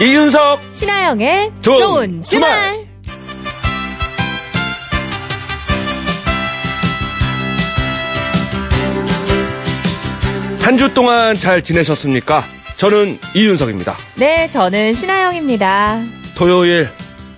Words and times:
이윤석 0.00 0.60
신하영의 0.72 1.52
좋은 1.60 1.78
좋은, 1.80 2.22
주말. 2.22 2.50
주말. 2.50 2.88
한 10.60 10.76
주 10.76 10.92
동안 10.92 11.34
잘 11.36 11.62
지내셨습니까? 11.62 12.44
저는 12.76 13.18
이윤석입니다. 13.34 13.96
네, 14.16 14.46
저는 14.48 14.94
신하영입니다. 14.94 16.02
토요일 16.36 16.88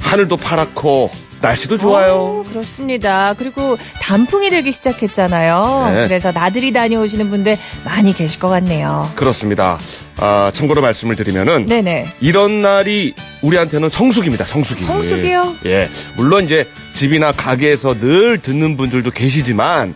하늘도 0.01 0.37
파랗고 0.37 1.11
날씨도 1.41 1.79
좋아요. 1.79 2.15
어, 2.15 2.43
그렇습니다. 2.49 3.35
그리고 3.39 3.79
단풍이 4.01 4.51
들기 4.51 4.73
시작했잖아요. 4.73 5.93
네. 5.95 6.07
그래서 6.09 6.33
나들이 6.33 6.73
다녀오시는 6.73 7.31
분들 7.31 7.57
많이 7.85 8.13
계실 8.13 8.39
것 8.39 8.49
같네요. 8.49 9.11
그렇습니다. 9.17 9.79
아, 10.19 10.51
참고로 10.53 10.83
말씀을 10.83 11.17
드리면은 11.17 11.67
네네. 11.67 12.09
이런 12.21 12.61
날이 12.61 13.15
우리한테는 13.43 13.89
성수기입니다. 13.89 14.45
성수기. 14.45 14.85
성수기요? 14.85 15.57
예. 15.67 15.89
물론 16.17 16.45
이제 16.45 16.69
집이나 16.93 17.33
가게에서 17.33 17.99
늘 17.99 18.39
듣는 18.39 18.77
분들도 18.77 19.11
계시지만 19.11 19.95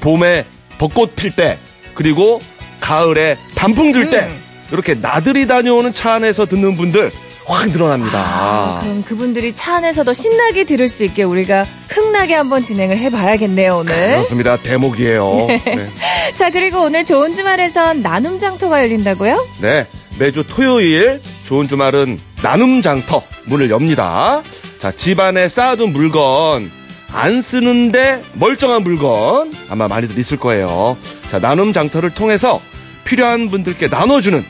봄에 0.00 0.44
벚꽃 0.78 1.16
필 1.16 1.30
때 1.30 1.58
그리고 1.94 2.40
가을에 2.80 3.38
단풍 3.54 3.92
들때 3.92 4.20
음. 4.20 4.42
이렇게 4.70 4.94
나들이 4.94 5.46
다녀오는 5.46 5.94
차 5.94 6.14
안에서 6.14 6.44
듣는 6.46 6.76
분들 6.76 7.10
확 7.46 7.68
늘어납니다. 7.70 8.18
아, 8.18 8.80
그럼 8.82 9.02
그분들이 9.02 9.54
차 9.54 9.76
안에서 9.76 10.02
더 10.04 10.12
신나게 10.12 10.64
들을 10.64 10.88
수 10.88 11.04
있게 11.04 11.22
우리가 11.24 11.66
흥나게 11.88 12.34
한번 12.34 12.64
진행을 12.64 12.96
해봐야겠네요, 12.96 13.78
오늘. 13.78 13.94
그렇습니다. 13.94 14.56
대목이에요. 14.56 15.46
네. 15.66 15.90
자, 16.36 16.50
그리고 16.50 16.82
오늘 16.82 17.04
좋은 17.04 17.34
주말에선 17.34 18.02
나눔 18.02 18.38
장터가 18.38 18.80
열린다고요? 18.82 19.46
네, 19.60 19.86
매주 20.18 20.44
토요일 20.46 21.20
좋은 21.44 21.68
주말은 21.68 22.18
나눔 22.42 22.80
장터 22.80 23.22
문을 23.44 23.68
엽니다. 23.70 24.42
자, 24.78 24.90
집안에 24.90 25.48
쌓아둔 25.48 25.92
물건 25.92 26.70
안 27.12 27.42
쓰는데 27.42 28.22
멀쩡한 28.34 28.82
물건 28.82 29.52
아마 29.68 29.86
많이들 29.86 30.18
있을 30.18 30.38
거예요. 30.38 30.96
자, 31.30 31.38
나눔 31.38 31.72
장터를 31.74 32.10
통해서 32.14 32.60
필요한 33.04 33.50
분들께 33.50 33.88
나눠주는 33.88 34.44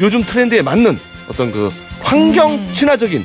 요즘 0.00 0.22
트렌드에 0.22 0.62
맞는 0.62 0.98
어떤 1.28 1.50
그 1.50 1.70
환경 2.00 2.56
친화적인 2.72 3.24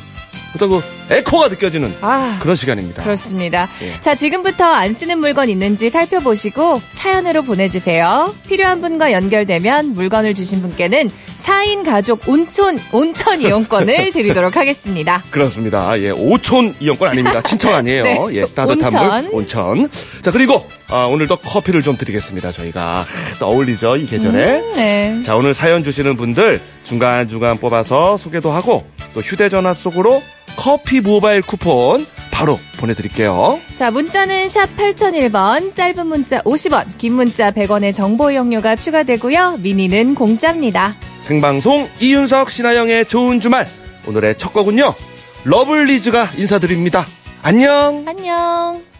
어떤 0.55 0.69
그 0.69 0.81
에코가 1.11 1.49
느껴지는 1.49 1.93
아, 2.01 2.39
그런 2.41 2.55
시간입니다. 2.55 3.03
그렇습니다. 3.03 3.67
예. 3.81 3.99
자, 4.01 4.15
지금부터 4.15 4.63
안 4.63 4.93
쓰는 4.93 5.19
물건 5.19 5.49
있는지 5.49 5.89
살펴보시고 5.89 6.81
사연으로 6.95 7.41
보내주세요. 7.43 8.33
필요한 8.47 8.81
분과 8.81 9.11
연결되면 9.11 9.93
물건을 9.93 10.33
주신 10.33 10.61
분께는 10.61 11.09
4인 11.41 11.83
가족 11.83 12.27
온천, 12.29 12.79
온천 12.91 13.41
이용권을 13.41 14.11
드리도록 14.13 14.55
하겠습니다. 14.55 15.21
그렇습니다. 15.31 15.99
예, 15.99 16.11
오촌 16.11 16.75
이용권 16.79 17.09
아닙니다. 17.09 17.41
친척 17.41 17.73
아니에요. 17.73 18.03
네, 18.05 18.19
예, 18.33 18.45
따뜻한 18.45 18.93
온천. 18.93 19.23
물, 19.25 19.35
온천. 19.35 19.89
자, 20.21 20.31
그리고, 20.31 20.65
아, 20.87 21.05
오늘도 21.05 21.37
커피를 21.37 21.81
좀 21.81 21.97
드리겠습니다. 21.97 22.51
저희가. 22.51 23.05
또 23.39 23.47
어울리죠, 23.47 23.97
이 23.97 24.05
계절에. 24.05 24.59
음, 24.59 24.73
네. 24.75 25.21
자, 25.25 25.35
오늘 25.35 25.53
사연 25.53 25.83
주시는 25.83 26.15
분들 26.15 26.61
중간중간 26.83 27.57
뽑아서 27.57 28.17
소개도 28.17 28.51
하고, 28.51 28.85
또 29.13 29.21
휴대전화 29.21 29.73
속으로 29.73 30.21
커피 30.57 31.01
모바일 31.01 31.41
쿠폰 31.41 32.05
바로 32.31 32.59
보내드릴게요. 32.79 33.59
자, 33.75 33.91
문자는 33.91 34.49
샵 34.49 34.75
8001번, 34.75 35.75
짧은 35.75 36.07
문자 36.07 36.39
50원, 36.39 36.97
긴 36.97 37.13
문자 37.13 37.51
100원의 37.51 37.93
정보 37.93 38.31
이용료가 38.31 38.75
추가되고요. 38.75 39.57
미니는 39.59 40.15
공짜입니다. 40.15 40.95
생방송 41.19 41.89
이윤석 41.99 42.49
신하영의 42.49 43.05
좋은 43.05 43.39
주말. 43.39 43.67
오늘의 44.07 44.37
첫 44.37 44.53
곡은요, 44.53 44.95
러블리즈가 45.43 46.31
인사드립니다. 46.37 47.05
안녕! 47.43 48.03
안녕. 48.07 48.90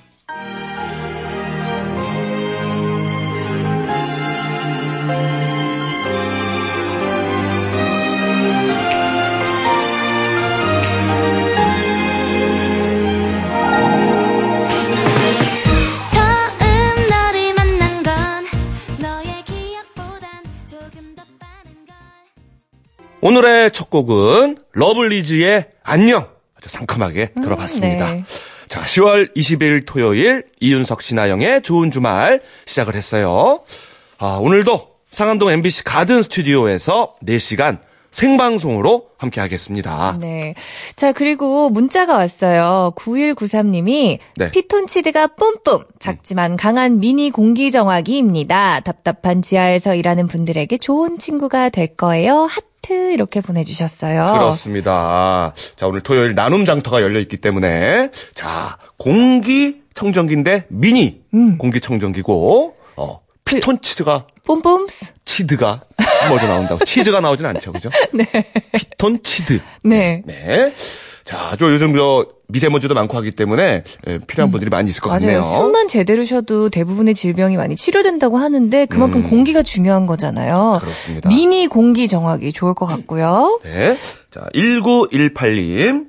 오늘의 23.21 23.71
첫 23.71 23.89
곡은 23.89 24.57
러블리즈의 24.73 25.67
안녕 25.83 26.27
아주 26.57 26.69
상큼하게 26.69 27.33
들어봤습니다. 27.33 28.13
네. 28.13 28.23
자, 28.67 28.81
10월 28.81 29.35
20일 29.35 29.85
토요일 29.85 30.43
이윤석 30.59 31.01
신하영의 31.01 31.61
좋은 31.61 31.91
주말 31.91 32.41
시작을 32.65 32.95
했어요. 32.95 33.61
아, 34.17 34.39
오늘도 34.41 34.89
상암동 35.11 35.49
MBC 35.49 35.83
가든 35.83 36.23
스튜디오에서 36.23 37.15
4시간 37.25 37.79
생방송으로 38.11 39.07
함께 39.17 39.39
하겠습니다. 39.39 40.17
네. 40.19 40.53
자, 40.95 41.11
그리고 41.13 41.69
문자가 41.69 42.15
왔어요. 42.15 42.93
9193님이 42.95 44.19
네. 44.35 44.51
피톤치드가 44.51 45.27
뿜뿜 45.27 45.85
작지만 45.99 46.57
강한 46.57 46.99
미니 46.99 47.29
공기 47.29 47.71
정화기입니다. 47.71 48.81
답답한 48.81 49.41
지하에서 49.41 49.95
일하는 49.95 50.27
분들에게 50.27 50.77
좋은 50.77 51.19
친구가 51.19 51.69
될 51.69 51.95
거예요. 51.95 52.47
하트 52.49 52.70
이렇게 52.89 53.41
보내주셨어요. 53.41 54.33
그렇습니다. 54.33 55.53
자, 55.75 55.87
오늘 55.87 56.01
토요일 56.01 56.33
나눔 56.35 56.65
장터가 56.65 57.01
열려 57.01 57.19
있기 57.19 57.37
때문에 57.37 58.09
자, 58.33 58.77
공기 58.97 59.81
청정기인데 59.93 60.65
미니 60.69 61.21
음. 61.33 61.57
공기 61.57 61.79
청정기고 61.79 62.75
어, 62.97 63.21
피톤치드가 63.45 64.27
뿜뿜스. 64.45 65.13
치드가 65.25 65.81
먼저 66.29 66.47
나온다고. 66.47 66.83
치즈가 66.83 67.21
나오진 67.21 67.45
않죠. 67.45 67.71
그죠? 67.71 67.89
네. 68.13 68.25
피톤 68.73 69.23
치드. 69.23 69.59
네. 69.83 70.23
네. 70.25 70.73
자, 71.31 71.55
저 71.57 71.71
요즘 71.71 71.95
저 71.95 72.25
미세먼지도 72.49 72.93
많고 72.93 73.15
하기 73.17 73.31
때문에 73.31 73.83
예, 74.07 74.17
필요한 74.27 74.51
분들이 74.51 74.69
많이 74.69 74.89
있을 74.89 75.01
것 75.01 75.09
음. 75.09 75.11
맞아요. 75.25 75.41
같네요. 75.41 75.41
숨만 75.43 75.87
제대로 75.87 76.25
쉬어도 76.25 76.69
대부분의 76.69 77.13
질병이 77.13 77.55
많이 77.55 77.75
치료된다고 77.77 78.37
하는데 78.37 78.85
그만큼 78.87 79.23
공기가 79.29 79.63
중요한 79.63 80.05
거잖아요. 80.05 80.73
음. 80.75 80.79
그렇습니다. 80.79 81.29
미니 81.29 81.67
공기 81.67 82.07
정화기 82.09 82.51
좋을 82.51 82.73
것 82.73 82.85
같고요. 82.85 83.59
네. 83.63 83.95
자, 84.29 84.45
1918님. 84.53 86.07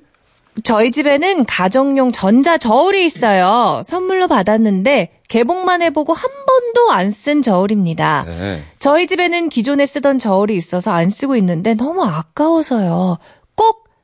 저희 0.65 0.91
집에는 0.91 1.47
가정용 1.47 2.13
전자 2.13 2.59
저울이 2.59 3.07
있어요. 3.07 3.81
선물로 3.87 4.29
받았는데 4.29 5.13
개봉만 5.29 5.81
해보고 5.81 6.13
한 6.13 6.29
번도 6.31 6.91
안 6.93 7.09
쓴 7.11 7.41
저울입니다. 7.41 8.25
네. 8.27 8.63
저희 8.79 9.07
집에는 9.07 9.49
기존에 9.49 9.87
쓰던 9.87 10.19
저울이 10.19 10.55
있어서 10.57 10.91
안 10.91 11.09
쓰고 11.09 11.37
있는데 11.37 11.75
너무 11.75 12.05
아까워서요. 12.05 13.17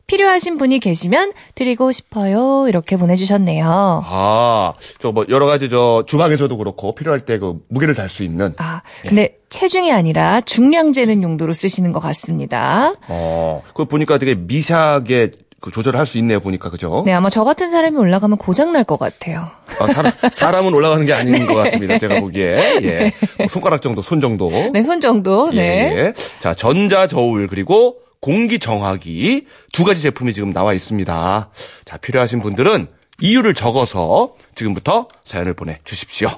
꼭 0.09 0.17
필요하신 0.17 0.57
분이 0.57 0.79
계시면 0.81 1.33
드리고 1.55 1.93
싶어요. 1.93 2.67
이렇게 2.69 2.97
보내주셨네요. 2.97 3.67
아, 4.07 4.73
저 4.99 5.13
뭐 5.13 5.25
여러 5.29 5.47
가지 5.47 5.69
저 5.69 6.05
주방에서도 6.07 6.57
그렇고 6.57 6.95
필요할 6.95 7.21
때 7.21 7.39
그 7.39 7.59
무게를 7.69 7.95
달 7.95 8.09
수 8.09 8.25
있는 8.25 8.53
아, 8.57 8.81
근데 9.03 9.37
체중이 9.51 9.93
아니라 9.93 10.41
중량 10.41 10.93
재는 10.93 11.23
용도로 11.23 11.53
쓰시는 11.53 11.93
것 11.93 12.01
같습니다. 12.01 12.95
어, 13.09 13.63
그거 13.69 13.85
보니까 13.85 14.17
되게 14.19 14.35
미세하게 14.35 15.33
그 15.61 15.71
조절할 15.73 16.07
수 16.07 16.19
있네요, 16.19 16.41
보니까. 16.41 16.71
그죠? 16.71 17.03
네, 17.05 17.13
아마 17.13 17.29
저 17.31 17.43
같은 17.45 17.69
사람이 17.69 17.97
올라가면 17.97 18.39
고장 18.39 18.73
날 18.73 18.85
것 18.85 18.99
같아요. 18.99 19.49
아, 19.81 19.87
사람, 19.89 20.13
사람은 20.33 20.73
올라가는 20.73 21.05
게 21.05 21.13
아닌 21.13 21.47
것 21.47 21.55
같습니다. 21.55 21.99
제가 21.99 22.21
보기에. 22.21 22.79
예. 22.83 23.13
뭐 23.39 23.49
손가락 23.49 23.83
정도, 23.83 24.01
손 24.03 24.21
정도. 24.21 24.51
네, 24.73 24.83
손 24.83 25.01
정도. 25.01 25.51
네. 25.51 25.57
예, 25.59 25.99
예. 25.99 26.13
자, 26.41 26.55
전자 26.55 27.07
저울 27.09 27.47
그리고 27.49 27.97
공기 28.21 28.59
정화기 28.59 29.47
두 29.73 29.85
가지 29.85 30.03
제품이 30.03 30.33
지금 30.33 30.53
나와 30.53 30.75
있습니다. 30.75 31.51
자, 31.85 31.97
필요하신 31.99 32.41
분들은 32.43 32.89
이유를 33.21 33.55
적어서 33.55 34.35
지금부터 34.55 35.09
사연을 35.25 35.55
보내주십시오. 35.55 36.31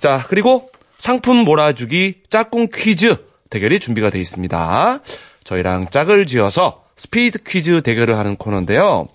자, 0.00 0.24
그리고 0.28 0.70
상품 0.98 1.38
몰아주기 1.38 2.22
짝꿍 2.28 2.68
퀴즈 2.74 3.16
대결이 3.48 3.80
준비가 3.80 4.10
되어 4.10 4.20
있습니다. 4.20 5.00
저희랑 5.44 5.90
짝을 5.90 6.26
지어서 6.26 6.84
스피드 6.96 7.42
퀴즈 7.44 7.82
대결을 7.82 8.16
하는 8.16 8.36
코너인데요. 8.36 9.08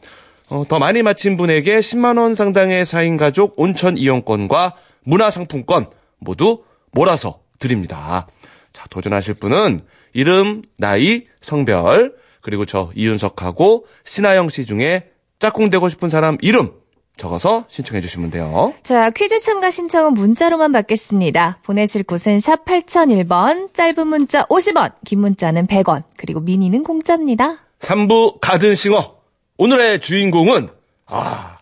어, 0.49 0.63
더 0.67 0.79
많이 0.79 1.01
맞힌 1.01 1.37
분에게 1.37 1.79
10만원 1.79 2.35
상당의 2.35 2.85
4인 2.85 3.17
가족 3.17 3.59
온천 3.59 3.97
이용권과 3.97 4.75
문화상품권 5.03 5.87
모두 6.19 6.63
몰아서 6.91 7.39
드립니다. 7.59 8.27
자, 8.73 8.85
도전하실 8.89 9.35
분은 9.35 9.81
이름, 10.15 10.61
나이, 10.77 11.25
성별, 11.41 12.15
그리고 12.41 12.65
저 12.65 12.89
이윤석하고 12.95 13.85
신하영 14.05 14.47
씨 14.49 14.65
중에 14.65 15.11
짝꿍 15.39 15.69
되고 15.69 15.89
싶은 15.89 16.07
사람 16.09 16.37
이름 16.41 16.71
적어서 17.17 17.65
신청해 17.67 17.99
주시면 17.99 18.29
돼요. 18.29 18.73
자, 18.81 19.09
퀴즈 19.09 19.39
참가 19.41 19.69
신청은 19.69 20.13
문자로만 20.13 20.71
받겠습니다. 20.71 21.59
보내실 21.63 22.03
곳은 22.03 22.39
샵 22.39 22.63
8001번, 22.63 23.73
짧은 23.73 24.07
문자 24.07 24.43
50원, 24.45 24.93
긴 25.05 25.19
문자는 25.19 25.67
100원, 25.67 26.03
그리고 26.17 26.39
미니는 26.39 26.83
공짜입니다. 26.83 27.57
3부 27.79 28.39
가든싱어. 28.39 29.15
오늘의 29.57 29.99
주인공은, 29.99 30.69
아, 31.07 31.57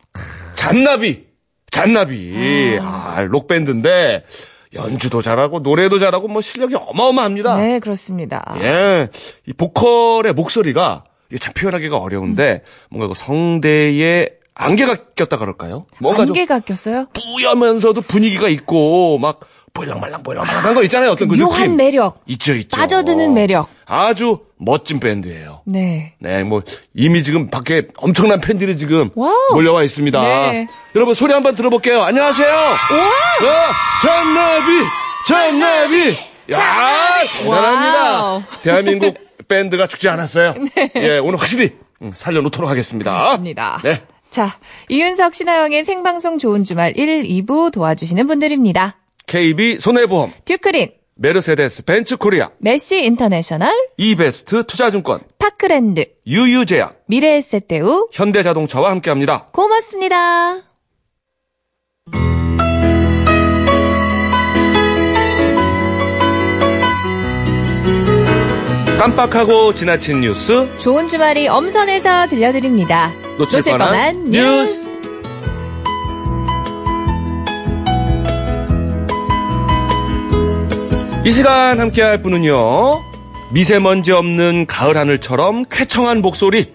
잔나비. 0.55 1.25
잔나비. 1.71 2.77
아, 2.79 3.21
록밴드인데, 3.21 4.25
연주도 4.73 5.21
잘하고, 5.21 5.59
노래도 5.59 5.99
잘하고, 5.99 6.27
뭐, 6.27 6.41
실력이 6.41 6.75
어마어마합니다. 6.75 7.57
네, 7.57 7.79
그렇습니다. 7.79 8.55
예. 8.59 9.09
이 9.47 9.53
보컬의 9.53 10.33
목소리가, 10.33 11.03
참 11.39 11.53
표현하기가 11.53 11.97
어려운데, 11.97 12.61
뭔가 12.89 13.07
그 13.07 13.13
성대에 13.15 14.27
안개가 14.55 14.95
꼈다 15.15 15.37
그럴까요? 15.37 15.85
뭔가 15.99 16.25
좀 16.25 16.35
안개가 16.35 16.59
꼈어요? 16.61 17.07
뿌여면서도 17.13 18.01
분위기가 18.01 18.47
있고, 18.49 19.17
막, 19.17 19.41
볼랑말랑, 19.73 20.21
볼랑말랑한 20.21 20.75
거 20.75 20.83
있잖아요. 20.83 21.11
어떤 21.11 21.27
그 21.27 21.35
묘한 21.35 21.61
느낌. 21.61 21.77
매력. 21.77 22.21
있죠, 22.27 22.53
있죠. 22.53 22.77
빠져드는 22.77 23.33
매력. 23.33 23.67
아주 23.85 24.37
멋진 24.57 24.99
밴드예요. 24.99 25.61
네. 25.65 26.13
네, 26.19 26.43
뭐 26.43 26.61
이미 26.93 27.23
지금 27.23 27.49
밖에 27.49 27.87
엄청난 27.97 28.39
팬들이 28.39 28.77
지금 28.77 29.09
wow. 29.15 29.33
몰려와 29.53 29.81
있습니다. 29.83 30.21
네. 30.51 30.67
여러분 30.95 31.15
소리 31.15 31.33
한번 31.33 31.55
들어볼게요. 31.55 32.03
안녕하세요. 32.03 32.47
와, 32.53 33.71
잔나비, 34.03 34.71
잔나비. 35.27 36.09
야, 36.51 37.17
대단합니다. 37.39 38.37
네. 38.37 38.61
대한민국 38.61 39.15
밴드가 39.47 39.87
죽지 39.87 40.07
않았어요. 40.09 40.53
예, 40.97 41.17
오늘 41.17 41.39
확실히 41.39 41.71
음, 42.03 42.11
살려놓도록 42.13 42.69
하겠습니다. 42.69 43.11
그렇습니다. 43.17 43.79
네. 43.83 44.03
자, 44.29 44.59
이윤석 44.89 45.33
신아영의 45.33 45.83
생방송 45.83 46.37
좋은 46.37 46.63
주말 46.63 46.93
1, 46.95 47.23
2부 47.23 47.71
도와주시는 47.71 48.27
분들입니다. 48.27 48.97
KB 49.25 49.79
손해보험, 49.79 50.31
듀크린, 50.45 50.91
메르세데스 51.15 51.85
벤츠 51.85 52.17
코리아, 52.17 52.49
메시 52.59 53.03
인터내셔널, 53.03 53.71
이베스트 53.97 54.65
투자증권, 54.65 55.21
파크랜드, 55.39 56.05
유유제약, 56.27 57.03
미래에셋대우, 57.07 58.09
현대자동차와 58.11 58.89
함께합니다. 58.91 59.47
고맙습니다. 59.53 60.72
깜빡하고 69.03 69.73
지나친 69.75 70.21
뉴스 70.21 70.69
좋은 70.77 71.09
주말이 71.09 71.49
엄선해서 71.49 72.27
들려드립니다. 72.27 73.11
놓칠 73.37 73.61
뻔한 73.63 74.29
뉴스. 74.29 74.85
이 81.25 81.31
시간 81.31 81.81
함께할 81.81 82.21
분은요 82.21 83.01
미세먼지 83.51 84.13
없는 84.13 84.67
가을 84.67 84.95
하늘처럼 84.95 85.65
쾌청한 85.69 86.21
목소리 86.21 86.71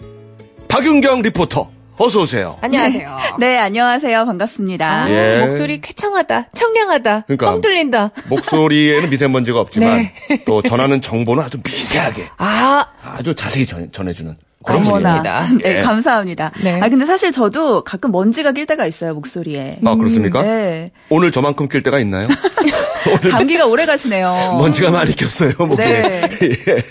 박윤경 0.68 1.22
리포터 1.22 1.70
어서 2.00 2.20
오세요. 2.20 2.56
안녕하세요. 2.60 3.18
네, 3.40 3.58
안녕하세요. 3.58 4.24
반갑습니다. 4.24 5.04
아, 5.04 5.10
예. 5.10 5.40
목소리 5.44 5.80
쾌청하다, 5.80 6.50
청량하다, 6.54 7.22
그러니까. 7.26 7.50
뻥 7.50 7.60
뚫린다. 7.60 8.12
목소리에는 8.28 9.10
미세먼지가 9.10 9.58
없지만 9.60 10.08
네. 10.28 10.44
또 10.44 10.62
전하는 10.62 11.00
정보는 11.00 11.42
아주 11.42 11.58
미세하게 11.64 12.28
아, 12.38 12.86
아주 13.02 13.34
자세히 13.34 13.66
전, 13.66 13.90
전해주는. 13.90 14.36
어머나. 14.62 15.48
네, 15.62 15.78
예. 15.78 15.82
감사합니다. 15.82 16.52
네. 16.62 16.80
아, 16.80 16.88
근데 16.88 17.04
사실 17.06 17.32
저도 17.32 17.82
가끔 17.84 18.12
먼지가 18.12 18.52
낄 18.52 18.66
때가 18.66 18.86
있어요, 18.86 19.14
목소리에. 19.14 19.78
아 19.84 19.94
그렇습니까? 19.94 20.42
네. 20.42 20.90
오늘 21.08 21.32
저만큼 21.32 21.68
낄 21.68 21.82
때가 21.82 21.98
있나요? 22.00 22.28
감기가 23.30 23.66
오래 23.66 23.86
가시네요. 23.86 24.56
먼지가 24.58 24.90
많이 24.90 25.14
꼈어요 25.14 25.52
목에. 25.58 25.76
네. 25.76 26.30
예. 26.42 26.82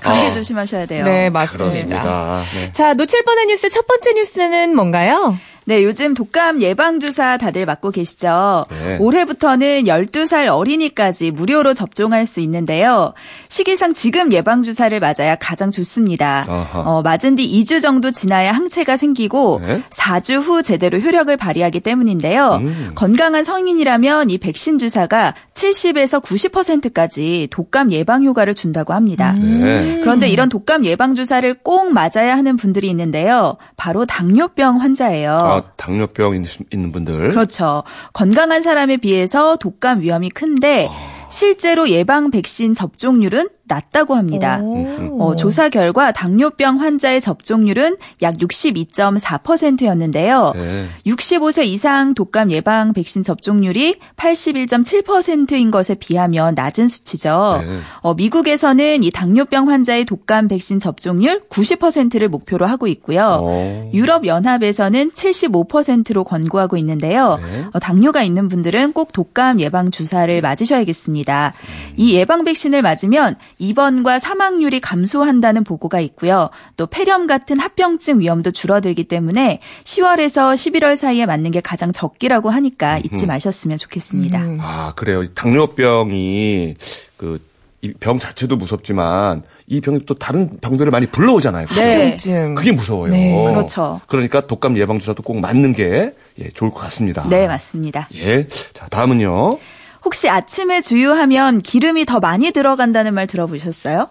감기 0.00 0.26
아, 0.26 0.32
조심하셔야 0.32 0.86
돼요. 0.86 1.04
네, 1.04 1.30
맞습니다. 1.30 1.64
그렇습니다. 1.70 2.42
네. 2.54 2.72
자, 2.72 2.94
놓칠 2.94 3.24
뻔한 3.24 3.46
뉴스 3.48 3.68
첫 3.68 3.86
번째 3.86 4.12
뉴스는 4.14 4.74
뭔가요? 4.74 5.36
네, 5.70 5.84
요즘 5.84 6.14
독감 6.14 6.62
예방주사 6.62 7.36
다들 7.36 7.64
맞고 7.64 7.92
계시죠? 7.92 8.66
네. 8.70 8.98
올해부터는 8.98 9.84
12살 9.84 10.48
어린이까지 10.48 11.30
무료로 11.30 11.74
접종할 11.74 12.26
수 12.26 12.40
있는데요. 12.40 13.14
시기상 13.48 13.94
지금 13.94 14.32
예방주사를 14.32 14.98
맞아야 14.98 15.36
가장 15.36 15.70
좋습니다. 15.70 16.44
어, 16.74 17.02
맞은 17.02 17.36
뒤 17.36 17.48
2주 17.62 17.80
정도 17.80 18.10
지나야 18.10 18.50
항체가 18.50 18.96
생기고 18.96 19.60
네. 19.64 19.82
4주 19.90 20.40
후 20.40 20.64
제대로 20.64 20.98
효력을 20.98 21.36
발휘하기 21.36 21.78
때문인데요. 21.78 22.56
음. 22.62 22.90
건강한 22.96 23.44
성인이라면 23.44 24.28
이 24.30 24.38
백신 24.38 24.76
주사가 24.76 25.36
70에서 25.54 26.20
90%까지 26.20 27.46
독감 27.52 27.92
예방 27.92 28.24
효과를 28.24 28.54
준다고 28.54 28.92
합니다. 28.92 29.36
네. 29.38 30.00
그런데 30.00 30.28
이런 30.28 30.48
독감 30.48 30.84
예방 30.84 31.14
주사를 31.14 31.54
꼭 31.62 31.92
맞아야 31.92 32.36
하는 32.36 32.56
분들이 32.56 32.88
있는데요. 32.88 33.56
바로 33.76 34.04
당뇨병 34.04 34.80
환자예요. 34.80 35.30
아, 35.32 35.59
당뇨병 35.76 36.34
있- 36.36 36.72
있는 36.72 36.92
분들. 36.92 37.28
그렇죠. 37.30 37.82
건강한 38.12 38.62
사람에 38.62 38.96
비해서 38.98 39.56
독감 39.56 40.00
위험이 40.00 40.30
큰데 40.30 40.88
실제로 41.30 41.88
예방 41.90 42.30
백신 42.30 42.74
접종률은 42.74 43.48
낮다고 43.70 44.16
합니다. 44.16 44.60
오. 44.62 45.22
어, 45.22 45.36
조사 45.36 45.68
결과 45.68 46.12
당뇨병 46.12 46.80
환자의 46.80 47.20
접종률은 47.20 47.96
약 48.22 48.38
62.4%였는데요. 48.38 50.52
네. 50.54 50.86
65세 51.06 51.64
이상 51.64 52.14
독감 52.14 52.50
예방 52.50 52.92
백신 52.92 53.22
접종률이 53.22 53.96
81.7%인 54.16 55.70
것에 55.70 55.94
비하면 55.94 56.54
낮은 56.54 56.88
수치죠. 56.88 57.62
네. 57.64 57.78
어, 58.00 58.14
미국에서는 58.14 59.02
이 59.02 59.10
당뇨병 59.10 59.70
환자의 59.70 60.04
독감 60.04 60.48
백신 60.48 60.80
접종률 60.80 61.42
90%를 61.48 62.28
목표로 62.28 62.66
하고 62.66 62.86
있고요. 62.88 63.38
어. 63.40 63.90
유럽 63.94 64.26
연합에서는 64.26 65.10
75%로 65.10 66.24
권고하고 66.24 66.76
있는데요. 66.78 67.38
네. 67.40 67.66
어, 67.72 67.78
당뇨가 67.78 68.22
있는 68.22 68.48
분들은 68.48 68.92
꼭 68.92 69.12
독감 69.12 69.60
예방 69.60 69.90
주사를 69.90 70.40
맞으셔야겠습니다. 70.40 71.54
이 71.96 72.14
예방 72.14 72.44
백신을 72.44 72.82
맞으면 72.82 73.36
입원과 73.60 74.18
사망률이 74.18 74.80
감소한다는 74.80 75.62
보고가 75.62 76.00
있고요. 76.00 76.50
또 76.76 76.86
폐렴 76.86 77.26
같은 77.26 77.60
합병증 77.60 78.20
위험도 78.20 78.50
줄어들기 78.50 79.04
때문에 79.04 79.60
10월에서 79.84 80.54
11월 80.54 80.96
사이에 80.96 81.26
맞는 81.26 81.50
게 81.52 81.60
가장 81.60 81.92
적기라고 81.92 82.50
하니까 82.50 82.98
잊지 82.98 83.26
마셨으면 83.26 83.76
좋겠습니다. 83.76 84.42
음. 84.42 84.58
아, 84.60 84.92
그래요. 84.96 85.32
당뇨병이 85.34 86.74
그 87.16 87.40
이병 87.82 88.18
자체도 88.18 88.56
무섭지만 88.56 89.42
이 89.66 89.80
병이 89.80 90.04
또 90.04 90.14
다른 90.14 90.58
병들을 90.60 90.90
많이 90.90 91.06
불러오잖아요. 91.06 91.66
네. 91.68 92.16
그게 92.54 92.72
무서워요. 92.72 93.10
네, 93.10 93.44
그렇죠. 93.46 94.00
그러니까 94.06 94.46
독감 94.46 94.76
예방 94.78 94.98
주사도 94.98 95.22
꼭 95.22 95.38
맞는 95.40 95.72
게 95.72 96.14
예, 96.40 96.48
좋을 96.50 96.70
것 96.72 96.80
같습니다. 96.80 97.26
네, 97.28 97.46
맞습니다. 97.46 98.08
예. 98.16 98.46
자, 98.74 98.86
다음은요. 98.88 99.58
혹시 100.04 100.28
아침에 100.28 100.80
주유하면 100.80 101.60
기름이 101.60 102.04
더 102.06 102.20
많이 102.20 102.50
들어간다는 102.52 103.14
말 103.14 103.26
들어보셨어요? 103.26 104.08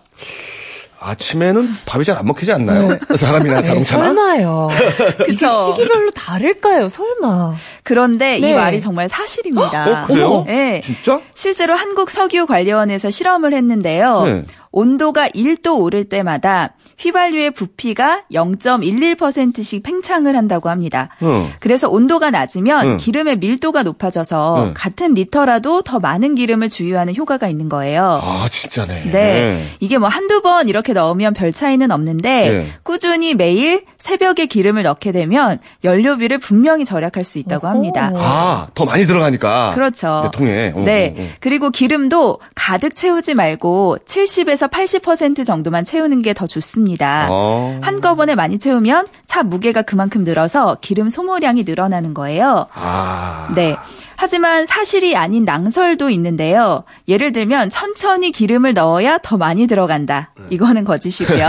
아침에는 1.02 1.70
밥이 1.86 2.04
잘 2.04 2.18
안 2.18 2.26
먹히지 2.26 2.52
않나요? 2.52 3.00
사람이나 3.16 3.62
네, 3.62 3.68
자동차나? 3.68 4.04
설마요. 4.08 4.68
이게 5.30 5.46
그쵸. 5.46 5.48
시기별로 5.48 6.12
다를까요? 6.12 6.90
설마. 6.90 7.56
그런데 7.84 8.38
네. 8.40 8.50
이 8.50 8.54
말이 8.54 8.82
정말 8.82 9.08
사실입니다. 9.08 10.04
어, 10.04 10.08
그래요? 10.08 10.44
네. 10.46 10.82
진짜? 10.84 11.22
실제로 11.36 11.74
한국석유관리원에서 11.76 13.12
실험을 13.12 13.54
했는데요. 13.54 14.44
네. 14.72 14.80
온도가 14.80 15.30
1도 15.30 15.80
오를 15.80 16.04
때마다 16.06 16.74
휘발유의 17.00 17.52
부피가 17.52 18.24
0.11%씩 18.32 19.84
팽창을 19.84 20.36
한다고 20.36 20.70
합니다. 20.70 21.10
응. 21.24 21.46
그래서 21.60 21.90
온도가 21.90 22.30
낮으면 22.30 22.88
응. 22.88 22.98
기름의 22.98 23.38
밀도가 23.38 23.84
높아져서 23.84 24.66
응. 24.68 24.74
같은 24.76 25.14
리터라도 25.14 25.82
더 25.82 26.00
많은 26.00 26.36
기름을 26.36 26.70
주유하는 26.70 27.16
효과가 27.16 27.48
있는 27.48 27.70
거예요. 27.70 28.20
아, 28.22 28.48
진짜네. 28.50 29.12
네. 29.12 29.70
이게 29.80 29.98
뭐 29.98 30.10
한두 30.10 30.42
번 30.42 30.68
이렇게 30.70 30.94
넣으면 30.94 31.34
별 31.34 31.52
차이는 31.52 31.92
없는데 31.92 32.30
네. 32.30 32.72
꾸준히 32.84 33.34
매일 33.34 33.84
새벽에 33.98 34.46
기름을 34.46 34.84
넣게 34.84 35.12
되면 35.12 35.60
연료비를 35.84 36.38
분명히 36.38 36.86
절약할 36.86 37.24
수 37.24 37.40
있다고 37.40 37.68
어허. 37.68 37.76
합니다. 37.76 38.12
아, 38.16 38.68
더 38.74 38.86
많이 38.86 39.06
들어가니까. 39.06 39.72
그렇죠. 39.74 40.22
내 40.24 40.32
통에. 40.32 40.74
어, 40.76 40.80
네. 40.82 41.16
어, 41.18 41.22
어. 41.22 41.28
그리고 41.40 41.70
기름도 41.70 42.40
가득 42.56 42.96
채우지 42.96 43.34
말고 43.34 43.98
70에서 44.06 44.59
80% 44.68 45.46
정도만 45.46 45.84
채우는 45.84 46.22
게 46.22 46.34
더 46.34 46.48
좋습니다. 46.48 47.28
어. 47.30 47.80
한꺼번에 47.82 48.36
많이 48.36 48.60
채우면 48.60 49.08
차 49.28 49.44
무게가 49.44 49.82
그만큼 49.82 50.24
늘어서 50.24 50.78
기름 50.80 51.10
소모량이 51.10 51.64
늘어나는 51.64 52.14
거예요. 52.14 52.68
아. 52.74 53.50
네. 53.56 53.76
하지만 54.22 54.66
사실이 54.66 55.16
아닌 55.16 55.46
낭설도 55.46 56.10
있는데요. 56.10 56.84
예를 57.08 57.32
들면 57.32 57.70
천천히 57.70 58.34
기름을 58.34 58.74
넣어야 58.74 59.18
더 59.18 59.38
많이 59.38 59.66
들어간다. 59.66 60.34
이거는 60.50 60.84
거짓이고요. 60.84 61.48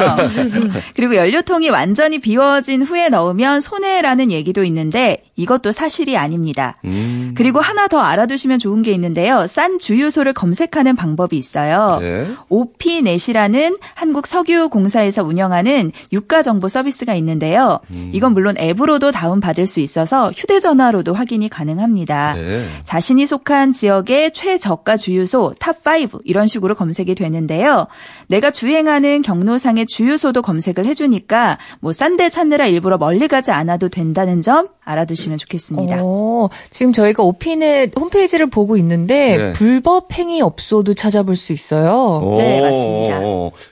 그리고 0.95 1.17
연료통이 1.17 1.69
완전히 1.69 2.21
비워진 2.21 2.83
후에 2.83 3.09
넣으면 3.09 3.61
손해라는 3.61 4.31
얘기도 4.31 4.63
있는데 4.63 5.25
이것도 5.35 5.73
사실이 5.73 6.17
아닙니다. 6.17 6.77
음. 6.85 7.35
그리고 7.37 7.61
하나 7.61 7.89
더 7.89 7.99
알아두시면 7.99 8.61
좋은 8.61 8.83
게 8.83 8.93
있는데요. 8.93 9.49
싼 9.49 9.81
주유소를 9.81 10.33
검색하는 10.33 10.95
방법이 10.95 11.37
있어요. 11.37 11.99
네. 12.01 12.29
오피넷이라는 12.51 13.79
한국 13.95 14.29
석유공사에서 14.29 15.25
운영하는 15.25 15.91
유가 16.13 16.45
정보 16.45 16.69
서비스가 16.69 17.15
있는데요. 17.15 17.81
음. 17.95 18.11
이건 18.15 18.33
물론 18.33 18.57
앱으로도 18.59 19.11
다운받을 19.11 19.67
수 19.67 19.81
있어서 19.81 20.31
휴대전화로도 20.37 21.15
확인이 21.15 21.49
가능합니다. 21.49 22.35
네. 22.35 22.60
자신이 22.85 23.27
속한 23.27 23.73
지역의 23.73 24.33
최저가 24.33 24.97
주유소 24.97 25.55
top 25.59 26.05
5 26.05 26.21
이런 26.25 26.47
식으로 26.47 26.75
검색이 26.75 27.15
되는데요. 27.15 27.87
내가 28.29 28.51
주행하는 28.51 29.23
경로상의 29.23 29.87
주유소도 29.87 30.43
검색을 30.43 30.85
해주니까 30.87 31.59
뭐 31.81 31.93
싼 31.93 32.17
데 32.17 32.29
찾느라 32.29 32.67
일부러 32.67 32.99
멀리 32.99 33.29
가지 33.29 33.51
않아도 33.53 33.89
된다는 33.89 34.41
점 34.41 34.69
알아두시면 34.91 35.39
좋겠습니다. 35.39 35.99
어, 36.03 36.49
지금 36.71 36.93
저희가 36.93 37.23
오피넷 37.23 37.93
홈페이지를 37.99 38.47
보고 38.49 38.77
있는데 38.77 39.37
네. 39.37 39.53
불법 39.53 40.13
행위 40.13 40.41
업소도 40.43 40.95
찾아볼 40.95 41.37
수 41.37 41.53
있어요. 41.53 42.21
오, 42.23 42.39
네, 42.39 42.61
맞습니다. 42.61 43.21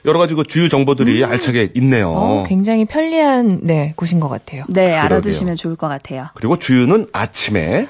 여러 0.05 0.19
가지 0.19 0.33
그 0.33 0.43
주유 0.43 0.69
정보들이 0.69 1.23
알차게 1.25 1.71
있네요. 1.75 2.11
어, 2.11 2.43
굉장히 2.47 2.85
편리한 2.85 3.59
네 3.63 3.93
곳인 3.95 4.19
것 4.19 4.29
같아요. 4.29 4.63
네, 4.69 4.83
그러게요. 4.83 5.01
알아두시면 5.01 5.55
좋을 5.55 5.75
것 5.75 5.87
같아요. 5.87 6.27
그리고 6.35 6.57
주유는 6.57 7.07
아침에 7.11 7.87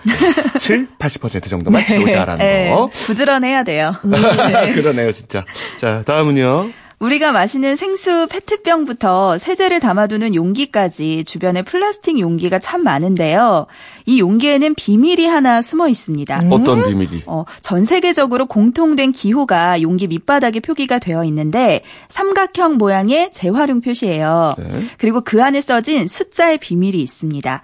7, 0.60 0.88
80% 0.98 1.50
정도만 1.50 1.86
치우자라는 1.86 2.46
네, 2.46 2.70
거. 2.70 2.88
부지런해야 2.88 3.64
돼요. 3.64 3.94
그러네요, 4.74 5.12
진짜. 5.12 5.46
자, 5.80 6.04
다음은요. 6.06 6.70
우리가 7.00 7.32
마시는 7.32 7.78
생수 7.78 8.28
페트병부터 8.30 9.38
세제를 9.38 9.80
담아두는 9.80 10.36
용기까지 10.36 11.24
주변에 11.24 11.62
플라스틱 11.62 12.20
용기가 12.20 12.60
참 12.60 12.84
많은데요. 12.84 13.68
이 14.06 14.20
용기에는 14.20 14.76
비밀이 14.76 15.26
하나 15.26 15.62
숨어 15.62 15.88
있습니다. 15.88 16.42
어떤 16.50 16.84
비밀이? 16.84 17.24
어, 17.26 17.46
전 17.62 17.86
세계적으로 17.86 18.48
공통된 18.48 19.14
기호가 19.14 19.82
용기 19.82 20.08
밑바닥에 20.08 20.60
표기가 20.60 21.00
되어 21.00 21.24
있는데 21.24 21.82
삼각형 22.10 22.76
모양의 22.78 23.32
재활용 23.32 23.80
표시예요. 23.80 24.56
네. 24.58 24.88
그리고 24.98 25.22
그 25.22 25.42
안에 25.42 25.62
써진 25.62 26.06
숫자의 26.06 26.58
비밀이 26.58 27.02
있습니다. 27.02 27.62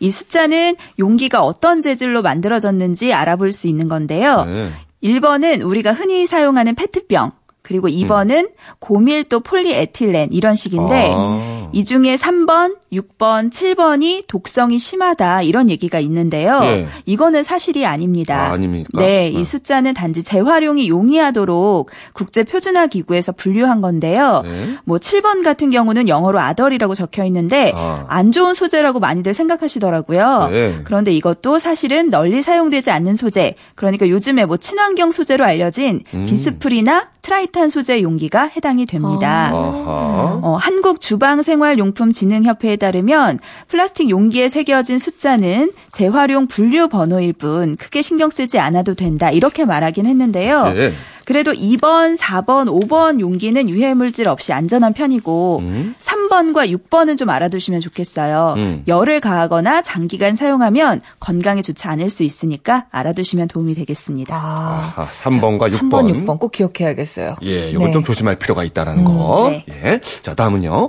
이 0.00 0.10
숫자는 0.10 0.76
용기가 0.98 1.42
어떤 1.42 1.82
재질로 1.82 2.22
만들어졌는지 2.22 3.12
알아볼 3.12 3.52
수 3.52 3.68
있는 3.68 3.86
건데요. 3.88 4.44
네. 4.46 4.72
1번은 5.02 5.64
우리가 5.64 5.92
흔히 5.92 6.26
사용하는 6.26 6.74
페트병. 6.74 7.32
그리고 7.68 7.88
2번은 7.88 8.52
고밀도 8.78 9.40
폴리에틸렌 9.40 10.30
이런 10.32 10.56
식인데 10.56 11.12
아. 11.14 11.68
이 11.72 11.84
중에 11.84 12.16
3번, 12.16 12.78
6번, 12.90 13.50
7번이 13.50 14.24
독성이 14.26 14.78
심하다 14.78 15.42
이런 15.42 15.68
얘기가 15.68 16.00
있는데요. 16.00 16.62
예. 16.64 16.88
이거는 17.04 17.42
사실이 17.42 17.84
아닙니다. 17.84 18.48
아, 18.48 18.52
아닙니까? 18.52 18.88
네, 18.94 19.06
네. 19.06 19.28
이 19.28 19.44
숫자는 19.44 19.92
단지 19.92 20.22
재활용이 20.22 20.88
용이하도록 20.88 21.90
국제 22.14 22.42
표준화 22.42 22.86
기구에서 22.86 23.32
분류한 23.32 23.82
건데요. 23.82 24.40
네. 24.46 24.76
뭐 24.84 24.96
7번 24.96 25.44
같은 25.44 25.68
경우는 25.68 26.08
영어로 26.08 26.40
other이라고 26.40 26.94
적혀 26.94 27.26
있는데 27.26 27.72
아. 27.74 28.06
안 28.08 28.32
좋은 28.32 28.54
소재라고 28.54 28.98
많이들 28.98 29.34
생각하시더라고요. 29.34 30.48
네. 30.50 30.80
그런데 30.84 31.12
이것도 31.12 31.58
사실은 31.58 32.08
널리 32.08 32.40
사용되지 32.40 32.90
않는 32.90 33.14
소재. 33.14 33.56
그러니까 33.74 34.08
요즘에 34.08 34.46
뭐 34.46 34.56
친환경 34.56 35.12
소재로 35.12 35.44
알려진 35.44 36.00
음. 36.14 36.24
비스프리나 36.24 37.10
트라이탄 37.28 37.68
소재 37.68 38.00
용기가 38.00 38.44
해당이 38.44 38.86
됩니다. 38.86 39.50
아하. 39.52 40.40
어, 40.42 40.56
한국 40.58 41.02
주방생활용품진흥협회에 41.02 42.76
따르면 42.76 43.38
플라스틱 43.68 44.08
용기에 44.08 44.48
새겨진 44.48 44.98
숫자는 44.98 45.70
재활용 45.92 46.46
분류 46.46 46.88
번호일 46.88 47.34
뿐 47.34 47.76
크게 47.76 48.00
신경 48.00 48.30
쓰지 48.30 48.58
않아도 48.58 48.94
된다 48.94 49.30
이렇게 49.30 49.66
말하긴 49.66 50.06
했는데요. 50.06 50.72
네. 50.72 50.92
그래도 51.28 51.52
2번, 51.52 52.16
4번, 52.16 52.88
5번 52.88 53.20
용기는 53.20 53.68
유해 53.68 53.92
물질 53.92 54.28
없이 54.28 54.54
안전한 54.54 54.94
편이고 54.94 55.58
음. 55.58 55.94
3번과 56.00 56.74
6번은 56.74 57.18
좀 57.18 57.28
알아두시면 57.28 57.82
좋겠어요. 57.82 58.54
음. 58.56 58.82
열을 58.88 59.20
가하거나 59.20 59.82
장기간 59.82 60.36
사용하면 60.36 61.02
건강에 61.20 61.60
좋지 61.60 61.86
않을 61.86 62.08
수 62.08 62.22
있으니까 62.22 62.86
알아두시면 62.90 63.48
도움이 63.48 63.74
되겠습니다. 63.74 64.34
아, 64.34 64.94
아하, 64.96 65.06
3번과 65.10 65.70
6번. 65.70 65.90
3번, 65.90 66.24
6번 66.24 66.38
꼭 66.38 66.50
기억해야겠어요. 66.50 67.36
예, 67.42 67.74
요건 67.74 67.88
네. 67.88 67.92
좀 67.92 68.02
조심할 68.02 68.36
필요가 68.36 68.64
있다라는 68.64 69.04
거. 69.04 69.50
네. 69.50 69.64
예. 69.68 70.00
자, 70.22 70.34
다음은요. 70.34 70.88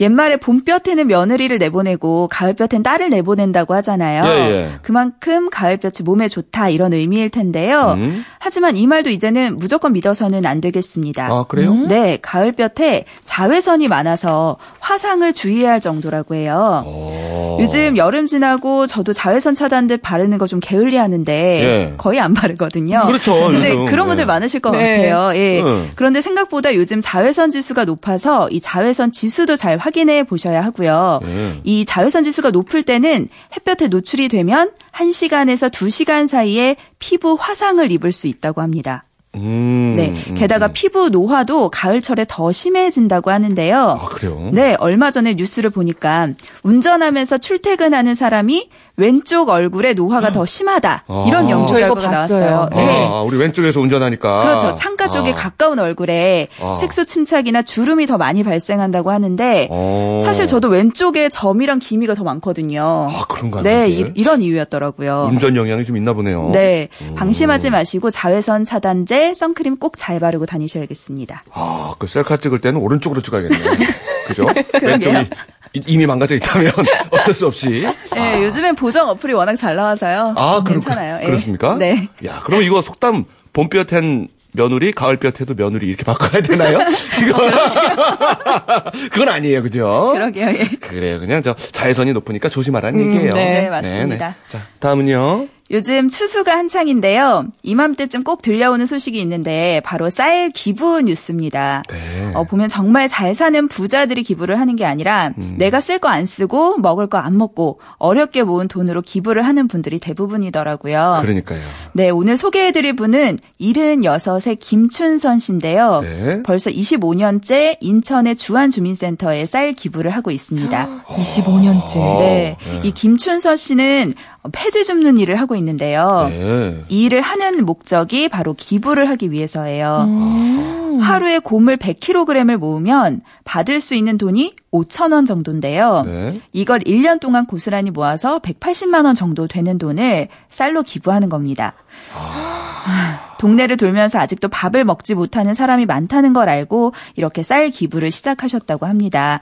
옛말에 0.00 0.36
봄볕에는 0.36 1.06
며느리를 1.06 1.56
내보내고 1.58 2.28
가을볕엔 2.30 2.82
딸을 2.82 3.10
내보낸다고 3.10 3.74
하잖아요. 3.74 4.24
예, 4.26 4.50
예. 4.50 4.70
그만큼 4.82 5.50
가을볕이 5.50 6.02
몸에 6.02 6.28
좋다 6.28 6.68
이런 6.68 6.92
의미일 6.92 7.30
텐데요. 7.30 7.94
음. 7.96 8.24
하지만 8.38 8.76
이 8.76 8.86
말도 8.86 9.10
이제는 9.10 9.56
무조건 9.56 9.92
믿어서는 9.92 10.46
안 10.46 10.60
되겠습니다. 10.60 11.26
아, 11.26 11.44
그래요? 11.44 11.74
네, 11.74 12.18
가을볕에 12.20 13.04
자외선이 13.24 13.88
많아서 13.88 14.56
화상을 14.80 15.32
주의해야 15.32 15.72
할 15.72 15.80
정도라고 15.80 16.34
해요. 16.34 16.84
오. 16.86 17.21
요즘 17.60 17.96
여름 17.96 18.26
지나고 18.26 18.86
저도 18.86 19.12
자외선 19.12 19.54
차단제 19.54 19.96
바르는 19.98 20.38
거 20.38 20.46
좀 20.46 20.60
게을리 20.60 20.96
하는데 20.96 21.32
예. 21.32 21.94
거의 21.96 22.20
안 22.20 22.34
바르거든요. 22.34 23.02
그렇죠, 23.06 23.48
근데 23.48 23.70
요즘. 23.70 23.86
그런 23.86 24.06
분들 24.06 24.22
예. 24.22 24.26
많으실 24.26 24.60
것 24.60 24.70
네. 24.72 24.78
같아요. 25.08 25.32
예. 25.38 25.60
음. 25.62 25.90
그런데 25.94 26.20
생각보다 26.20 26.74
요즘 26.74 27.00
자외선 27.00 27.50
지수가 27.50 27.86
높아서 27.86 28.48
이 28.50 28.60
자외선 28.60 29.12
지수도 29.12 29.56
잘 29.56 29.78
확인해 29.78 30.24
보셔야 30.24 30.62
하고요. 30.62 31.20
예. 31.24 31.60
이 31.64 31.84
자외선 31.84 32.22
지수가 32.22 32.50
높을 32.50 32.82
때는 32.82 33.28
햇볕에 33.56 33.88
노출이 33.88 34.28
되면 34.28 34.70
1시간에서 34.92 35.70
2시간 35.70 36.26
사이에 36.26 36.76
피부 36.98 37.36
화상을 37.40 37.90
입을 37.90 38.12
수 38.12 38.26
있다고 38.26 38.60
합니다. 38.60 39.04
음. 39.34 39.94
네. 39.96 40.14
음, 40.28 40.34
게다가 40.34 40.66
음. 40.66 40.70
피부 40.74 41.08
노화도 41.08 41.70
가을철에 41.70 42.26
더 42.28 42.52
심해진다고 42.52 43.30
하는데요. 43.30 43.76
아, 43.76 44.08
그래요? 44.08 44.50
네, 44.52 44.76
얼마 44.78 45.10
전에 45.10 45.34
뉴스를 45.34 45.70
보니까 45.70 46.28
운전하면서 46.62 47.38
출퇴근하는 47.38 48.14
사람이 48.14 48.68
왼쪽 48.96 49.48
얼굴에 49.48 49.94
노화가 49.94 50.32
더 50.32 50.44
심하다. 50.44 51.04
아. 51.06 51.24
이런 51.26 51.48
연구 51.48 51.72
결과가 51.72 51.94
봤어요. 51.94 52.40
나왔어요. 52.40 52.68
네. 52.72 52.84
네. 52.84 53.06
아, 53.06 53.22
우리 53.22 53.36
왼쪽에서 53.38 53.80
운전하니까. 53.80 54.40
그렇죠. 54.42 54.74
창가 54.74 55.08
쪽에 55.08 55.32
아. 55.32 55.34
가까운 55.34 55.78
얼굴에 55.78 56.48
아. 56.60 56.76
색소 56.76 57.06
침착이나 57.06 57.62
주름이 57.62 58.06
더 58.06 58.18
많이 58.18 58.42
발생한다고 58.42 59.10
하는데 59.10 59.68
어. 59.70 60.20
사실 60.22 60.46
저도 60.46 60.68
왼쪽에 60.68 61.28
점이랑 61.30 61.78
기미가 61.78 62.14
더 62.14 62.22
많거든요. 62.24 63.08
아, 63.10 63.24
그런가요? 63.28 63.62
네? 63.62 63.88
이, 63.88 64.22
런 64.22 64.42
이유였더라고요. 64.42 65.28
운전 65.30 65.56
영향이 65.56 65.84
좀 65.84 65.96
있나 65.96 66.12
보네요. 66.12 66.50
네, 66.52 66.88
음. 67.02 67.14
방심하지 67.14 67.70
마시고 67.70 68.10
자외선 68.10 68.64
차단제, 68.64 69.34
선크림 69.34 69.76
꼭 69.78 69.92
잘 69.96 70.18
바르고 70.18 70.46
다니셔야겠습니다. 70.46 71.44
아, 71.52 71.94
그 71.98 72.06
셀카 72.06 72.38
찍을 72.38 72.58
때는 72.60 72.80
오른쪽으로 72.80 73.20
찍어야겠네요. 73.22 73.62
그죠? 74.26 74.46
왼쪽이 74.82 75.28
이- 75.74 75.80
이미 75.86 76.06
망가져 76.06 76.34
있다면 76.34 76.72
어쩔 77.10 77.32
수 77.34 77.46
없이. 77.46 77.86
네, 78.14 78.42
요즘엔 78.44 78.74
보정 78.74 79.08
어플이 79.08 79.32
워낙 79.32 79.56
잘 79.56 79.74
나와서요. 79.76 80.34
아, 80.36 80.62
그렇, 80.62 80.74
괜찮아요. 80.74 81.18
예. 81.22 81.26
그렇습니까? 81.26 81.76
네. 81.76 82.08
야, 82.26 82.40
그럼 82.44 82.62
이거 82.62 82.82
속담 82.82 83.24
봄볕엔 83.52 84.28
며느리, 84.54 84.92
가을볕에도 84.92 85.54
며느리 85.54 85.86
이렇게 85.88 86.04
바꿔야 86.04 86.42
되나요? 86.42 86.78
이거 87.26 87.38
그건 89.10 89.28
아니에요, 89.30 89.62
그죠? 89.62 90.10
그러게요. 90.12 90.48
예. 90.48 90.68
그래요. 90.80 91.20
그냥 91.20 91.42
저 91.42 91.54
자외선이 91.54 92.12
높으니까 92.12 92.48
조심하라는 92.50 93.00
음, 93.00 93.12
얘기예요. 93.14 93.32
네. 93.32 93.62
네, 93.62 93.68
맞습니다. 93.70 94.34
자, 94.48 94.60
다음은요. 94.80 95.48
요즘 95.72 96.10
추수가 96.10 96.52
한창인데요. 96.52 97.46
이맘때쯤 97.62 98.24
꼭 98.24 98.42
들려오는 98.42 98.84
소식이 98.84 99.18
있는데 99.22 99.80
바로 99.84 100.10
쌀 100.10 100.50
기부 100.50 101.00
뉴스입니다. 101.00 101.82
네. 101.88 102.32
어, 102.34 102.44
보면 102.44 102.68
정말 102.68 103.08
잘 103.08 103.34
사는 103.34 103.68
부자들이 103.68 104.22
기부를 104.22 104.60
하는 104.60 104.76
게 104.76 104.84
아니라 104.84 105.32
음. 105.38 105.54
내가 105.58 105.80
쓸 105.80 105.98
거 105.98 106.08
안 106.08 106.26
쓰고 106.26 106.76
먹을 106.78 107.06
거 107.06 107.16
안 107.18 107.38
먹고 107.38 107.80
어렵게 107.98 108.42
모은 108.42 108.68
돈으로 108.68 109.00
기부를 109.00 109.42
하는 109.46 109.66
분들이 109.68 109.98
대부분이더라고요. 109.98 111.18
그러니까요. 111.22 111.60
네, 111.94 112.10
오늘 112.10 112.36
소개해드릴 112.36 112.94
분은 112.96 113.38
76의 113.60 114.58
김춘선 114.58 115.38
씨인데요. 115.38 116.00
네. 116.02 116.42
벌써 116.42 116.68
25년째 116.70 117.76
인천의 117.80 118.36
주한주민센터에 118.36 119.46
쌀 119.46 119.72
기부를 119.72 120.10
하고 120.10 120.30
있습니다. 120.30 120.88
25년째. 121.06 121.96
어, 121.96 122.16
네. 122.20 122.56
네. 122.64 122.80
이 122.84 122.92
김춘서 122.92 123.56
씨는 123.56 124.14
폐지 124.50 124.84
줍는 124.84 125.18
일을 125.18 125.36
하고 125.36 125.54
있는데요. 125.54 126.26
네. 126.28 126.82
이 126.88 127.04
일을 127.04 127.20
하는 127.20 127.64
목적이 127.64 128.28
바로 128.28 128.54
기부를 128.54 129.08
하기 129.10 129.30
위해서예요. 129.30 130.04
음. 130.08 130.98
하루에 131.00 131.38
고물 131.38 131.76
100kg을 131.76 132.56
모으면 132.56 133.22
받을 133.44 133.80
수 133.80 133.94
있는 133.94 134.18
돈이 134.18 134.54
5천 134.72 135.12
원 135.12 135.26
정도인데요. 135.26 136.02
네. 136.04 136.34
이걸 136.52 136.80
1년 136.80 137.20
동안 137.20 137.46
고스란히 137.46 137.90
모아서 137.90 138.40
180만 138.40 139.04
원 139.04 139.14
정도 139.14 139.46
되는 139.46 139.78
돈을 139.78 140.28
쌀로 140.48 140.82
기부하는 140.82 141.28
겁니다. 141.28 141.74
동네를 143.42 143.76
돌면서 143.76 144.20
아직도 144.20 144.46
밥을 144.46 144.84
먹지 144.84 145.16
못하는 145.16 145.52
사람이 145.52 145.84
많다는 145.84 146.32
걸 146.32 146.48
알고 146.48 146.92
이렇게 147.16 147.42
쌀 147.42 147.70
기부를 147.70 148.12
시작하셨다고 148.12 148.86
합니다. 148.86 149.40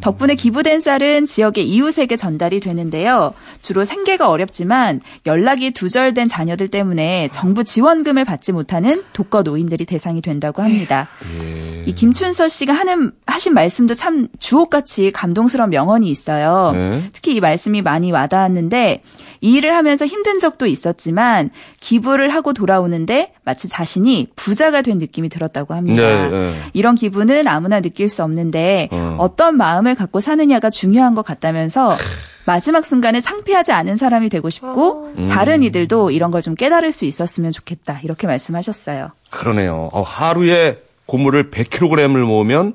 덕분에 0.00 0.34
기부된 0.34 0.80
쌀은 0.80 1.26
지역의 1.26 1.64
이웃에게 1.68 2.16
전달이 2.16 2.58
되는데요. 2.58 3.34
주로 3.62 3.84
생계가 3.84 4.28
어렵지만 4.30 5.00
연락이 5.26 5.70
두절된 5.70 6.26
자녀들 6.26 6.66
때문에 6.66 7.28
정부 7.30 7.62
지원금을 7.62 8.24
받지 8.24 8.50
못하는 8.50 9.04
독거 9.12 9.42
노인들이 9.42 9.84
대상이 9.84 10.22
된다고 10.22 10.62
합니다. 10.62 11.06
이 11.86 11.94
김춘서 11.94 12.48
씨가 12.48 12.72
하는 12.72 13.12
하신 13.26 13.54
말씀도 13.54 13.94
참 13.94 14.26
주옥같이 14.40 15.12
감동스러운 15.12 15.70
명언이 15.70 16.10
있어요. 16.10 16.72
네. 16.74 17.10
특히 17.12 17.36
이 17.36 17.40
말씀이 17.40 17.80
많이 17.80 18.10
와닿았는데 18.10 19.02
이 19.40 19.52
일을 19.54 19.76
하면서 19.76 20.04
힘든 20.04 20.40
적도 20.40 20.66
있었지만 20.66 21.50
기부를 21.78 22.30
하고 22.30 22.52
돌아오는데 22.52 23.28
마치 23.44 23.68
자신이 23.68 24.28
부자가 24.36 24.82
된 24.82 24.98
느낌이 24.98 25.28
들었다고 25.28 25.74
합니다. 25.74 26.02
네, 26.02 26.28
네. 26.30 26.54
이런 26.72 26.94
기분은 26.94 27.46
아무나 27.46 27.80
느낄 27.80 28.08
수 28.08 28.22
없는데 28.24 28.88
어. 28.90 29.16
어떤 29.20 29.56
마음을 29.56 29.94
갖고 29.94 30.20
사느냐가 30.20 30.70
중요한 30.70 31.14
것 31.14 31.24
같다면서 31.24 31.96
마지막 32.46 32.84
순간에 32.86 33.20
창피하지 33.20 33.72
않은 33.72 33.96
사람이 33.96 34.28
되고 34.28 34.48
싶고 34.48 35.12
음. 35.18 35.28
다른 35.28 35.62
이들도 35.62 36.10
이런 36.12 36.30
걸 36.30 36.40
좀 36.42 36.54
깨달을 36.54 36.92
수 36.92 37.04
있었으면 37.06 37.50
좋겠다 37.52 38.00
이렇게 38.04 38.26
말씀하셨어요. 38.26 39.10
그러네요. 39.30 39.90
어, 39.92 40.02
하루에 40.02 40.78
고물을 41.06 41.50
100kg을 41.50 42.20
모으면 42.24 42.74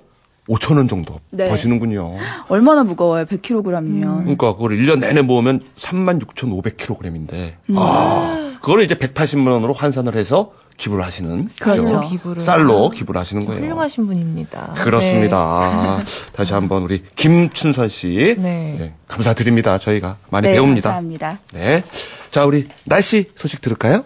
5천 0.49 0.75
원 0.77 0.87
정도 0.89 1.19
네. 1.29 1.47
버시는군요. 1.49 2.17
얼마나 2.49 2.83
무거워요 2.83 3.25
100kg이면. 3.25 4.21
그러니까 4.21 4.53
그걸 4.55 4.71
1년 4.71 4.99
내내 4.99 5.21
모으면 5.21 5.61
36,500kg인데 5.75 7.53
음. 7.69 7.75
아, 7.77 8.50
그거를 8.61 8.83
이제 8.83 8.95
180만 8.95 9.47
원으로 9.51 9.73
환산을 9.73 10.15
해서 10.15 10.53
기부를 10.77 11.03
하시는 11.03 11.47
그렇죠. 11.59 11.99
기부를. 12.01 12.41
쌀로 12.41 12.89
기부를 12.89 13.19
하시는 13.19 13.45
거예요. 13.45 13.61
훌륭하신 13.61 14.07
분입니다. 14.07 14.73
그렇습니다. 14.77 15.37
아, 15.37 16.03
다시 16.33 16.53
한번 16.53 16.83
우리 16.83 17.03
김춘선 17.15 17.89
씨 17.89 18.35
네. 18.39 18.75
네, 18.79 18.93
감사드립니다. 19.07 19.77
저희가 19.77 20.17
많이 20.29 20.47
네, 20.47 20.53
배웁니다. 20.53 20.89
감사합니다. 20.89 21.39
네. 21.53 21.83
자, 22.31 22.45
우리 22.45 22.67
날씨 22.85 23.29
소식 23.35 23.61
들을까요? 23.61 24.05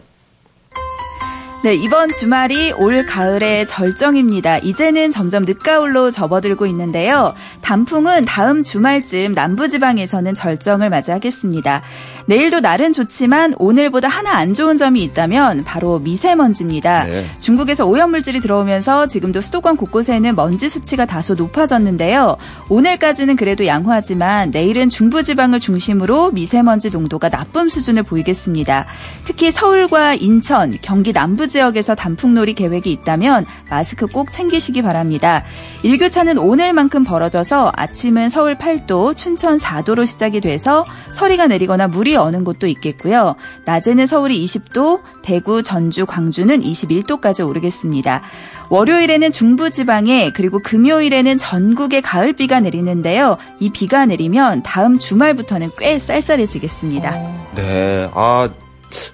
네, 1.64 1.74
이번 1.74 2.14
주말이 2.14 2.74
올 2.74 3.08
가을의 3.08 3.66
절정입니다. 3.66 4.60
이제는 4.60 5.10
점점 5.10 5.46
늦가을로 5.46 6.12
접어들고 6.12 6.68
있는데요. 6.68 7.34
단풍은 7.62 8.26
다음 8.26 8.62
주말쯤 8.62 9.34
남부지방에서는 9.34 10.36
절정을 10.36 10.92
맞이하겠습니다. 10.92 11.82
내일도 12.28 12.60
날은 12.60 12.94
좋지만 12.94 13.54
오늘보다 13.60 14.08
하나 14.08 14.38
안 14.38 14.54
좋은 14.54 14.78
점이 14.78 15.04
있다면 15.04 15.64
바로 15.64 16.00
미세먼지입니다. 16.00 17.04
네. 17.06 17.26
중국에서 17.40 17.86
오염물질이 17.86 18.40
들어오면서 18.40 19.08
지금도 19.08 19.42
수도권 19.42 19.78
곳곳에는 19.78 20.36
먼지 20.36 20.68
수치가 20.68 21.06
다소 21.06 21.36
높아졌는데요. 21.36 22.38
오늘까지는 22.70 23.36
그래도 23.36 23.68
양호하지만 23.68 24.50
내일은 24.52 24.90
중부지방을 24.90 25.60
중심으로 25.60 26.32
미세먼지 26.32 26.90
농도가 26.90 27.30
나쁨 27.30 27.70
수준을 27.70 28.04
보이겠습니다. 28.04 28.86
특히 29.26 29.52
서울과 29.52 30.16
인천, 30.16 30.76
경기 30.82 31.14
남부 31.14 31.48
지역에서 31.48 31.94
단풍놀이 31.94 32.54
계획이 32.54 32.92
있다면 32.92 33.46
마스크 33.70 34.08
꼭 34.08 34.32
챙기시기 34.32 34.82
바랍니다. 34.82 35.44
일교차는 35.84 36.40
오늘만큼 36.40 37.04
벌어져서 37.04 37.72
아침은 37.76 38.30
서울 38.30 38.56
8도, 38.56 39.16
춘천 39.16 39.58
4도로 39.58 40.08
시작이 40.08 40.42
돼서 40.42 40.86
서리가 41.14 41.48
내리거나 41.48 41.88
물이 41.88 42.15
어는 42.16 42.44
곳도 42.44 42.68
있겠고요. 42.68 43.36
낮에는 43.66 44.08
서울이 44.08 44.44
20도, 44.46 45.02
대구, 45.22 45.64
전주, 45.64 46.06
광주는 46.06 46.60
21도까지 46.60 47.48
오르겠습니다. 47.48 48.22
월요일에는 48.70 49.32
중부지방에 49.32 50.32
그리고 50.34 50.60
금요일에는 50.60 51.38
전국에 51.38 52.02
가을비가 52.02 52.60
내리는데요. 52.60 53.38
이 53.60 53.70
비가 53.70 54.06
내리면 54.06 54.64
다음 54.64 54.98
주말부터는 54.98 55.70
꽤 55.78 56.00
쌀쌀해지겠습니다. 56.00 57.12
네. 57.56 58.10
아, 58.14 58.50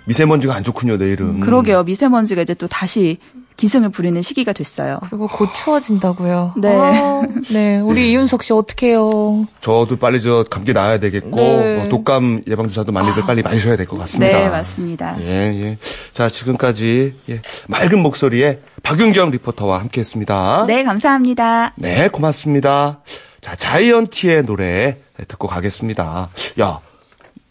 미세먼지가 0.06 0.56
안 0.56 0.64
좋군요, 0.64 0.98
내일은. 0.98 1.40
그러게요. 1.40 1.84
미세먼지가 1.84 2.42
이제 2.44 2.54
또 2.54 2.68
다시 2.68 3.18
기승을 3.62 3.90
부리는 3.90 4.20
시기가 4.24 4.54
됐어요. 4.54 4.98
그리고 5.08 5.28
곧 5.28 5.50
추워진다고요. 5.54 6.54
네. 6.58 6.76
아, 6.76 7.22
네. 7.54 7.80
우리 7.80 8.10
이윤석 8.12 8.42
씨 8.42 8.54
어떡해요. 8.54 9.46
저도 9.60 9.98
빨리 9.98 10.20
저 10.20 10.44
감기 10.50 10.74
나아야 10.74 11.00
되겠고 11.00 11.36
네. 11.40 11.78
뭐 11.78 11.88
독감 11.90 12.42
예방 12.48 12.70
주사도 12.70 12.92
많이들 12.92 13.22
빨리 13.28 13.44
맞으셔야 13.44 13.76
될 13.78 13.86
것 13.86 14.00
같습니다. 14.00 14.36
네, 14.40 14.50
맞습니다. 14.50 15.16
예, 15.22 15.28
예. 15.28 15.78
자, 16.12 16.28
지금까지 16.28 17.14
예, 17.30 17.42
맑은 17.68 18.00
목소리의 18.00 18.62
박윤경 18.82 19.30
리포터와 19.30 19.80
함께 19.80 20.00
했습니다. 20.02 20.64
네, 20.68 20.84
감사합니다. 20.84 21.74
네, 21.76 22.08
고맙습니다. 22.08 23.02
자, 23.42 23.56
자이언티의 23.56 24.46
노래 24.48 24.98
듣고 25.28 25.48
가겠습니다. 25.48 26.30
야, 26.62 26.80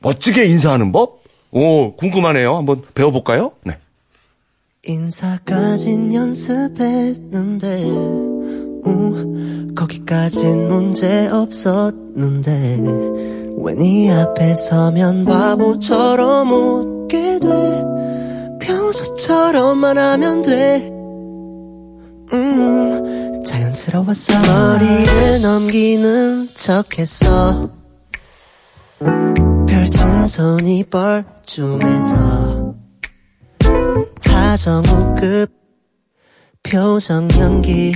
멋지게 0.00 0.44
인사하는 0.46 0.90
법? 0.90 1.20
오, 1.52 1.94
궁금하네요. 1.94 2.56
한번 2.56 2.82
배워볼까요? 2.94 3.52
네. 3.64 3.78
인사까진 4.82 6.14
연습했는데 6.14 7.84
음, 8.86 9.74
거기까진 9.76 10.68
문제 10.68 11.28
없었는데 11.28 12.80
왜네 13.58 14.10
앞에 14.10 14.54
서면 14.54 15.26
바보처럼 15.26 16.50
웃게 16.50 17.38
돼. 17.40 17.84
평소처럼만 18.62 19.98
하면 19.98 20.40
돼. 20.40 20.88
음, 22.32 23.42
자연스러웠어 23.44 24.32
머리를 24.32 25.42
넘기는 25.42 26.48
척했어. 26.54 27.68
펼친 29.66 30.26
손이 30.26 30.84
뻘쭘해서 30.84 32.59
다정우급. 34.50 35.48
표정 36.64 37.28
연기. 37.38 37.94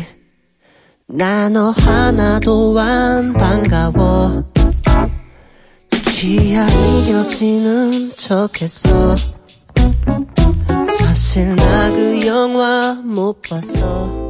나 1.09 1.49
너 1.49 1.71
하나도 1.71 2.79
안 2.79 3.33
반가워. 3.33 4.45
취향이 6.13 7.07
겹치는 7.11 8.13
척했어. 8.15 9.17
사실 10.97 11.57
나 11.57 11.91
그 11.91 12.25
영화 12.25 12.95
못 13.05 13.43
봤어 13.43 14.24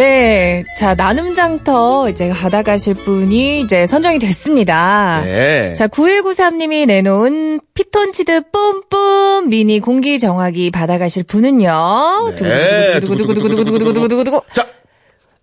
네. 0.00 0.64
자, 0.78 0.94
나눔장터 0.94 2.08
이제 2.08 2.30
받아가실 2.30 2.94
분이 2.94 3.60
이제 3.60 3.86
선정이 3.86 4.18
됐습니다. 4.18 5.20
네. 5.26 5.74
자, 5.74 5.88
9193님이 5.88 6.86
내놓은 6.86 7.60
피톤치드 7.74 8.50
뿜뿜 8.50 9.50
미니 9.50 9.78
공기 9.78 10.18
정화기 10.18 10.70
받아가실 10.70 11.24
분은요. 11.24 12.34
네. 12.36 13.00
두구두구두구두구두구두구두구두구두구두구. 13.00 14.40
자, 14.52 14.66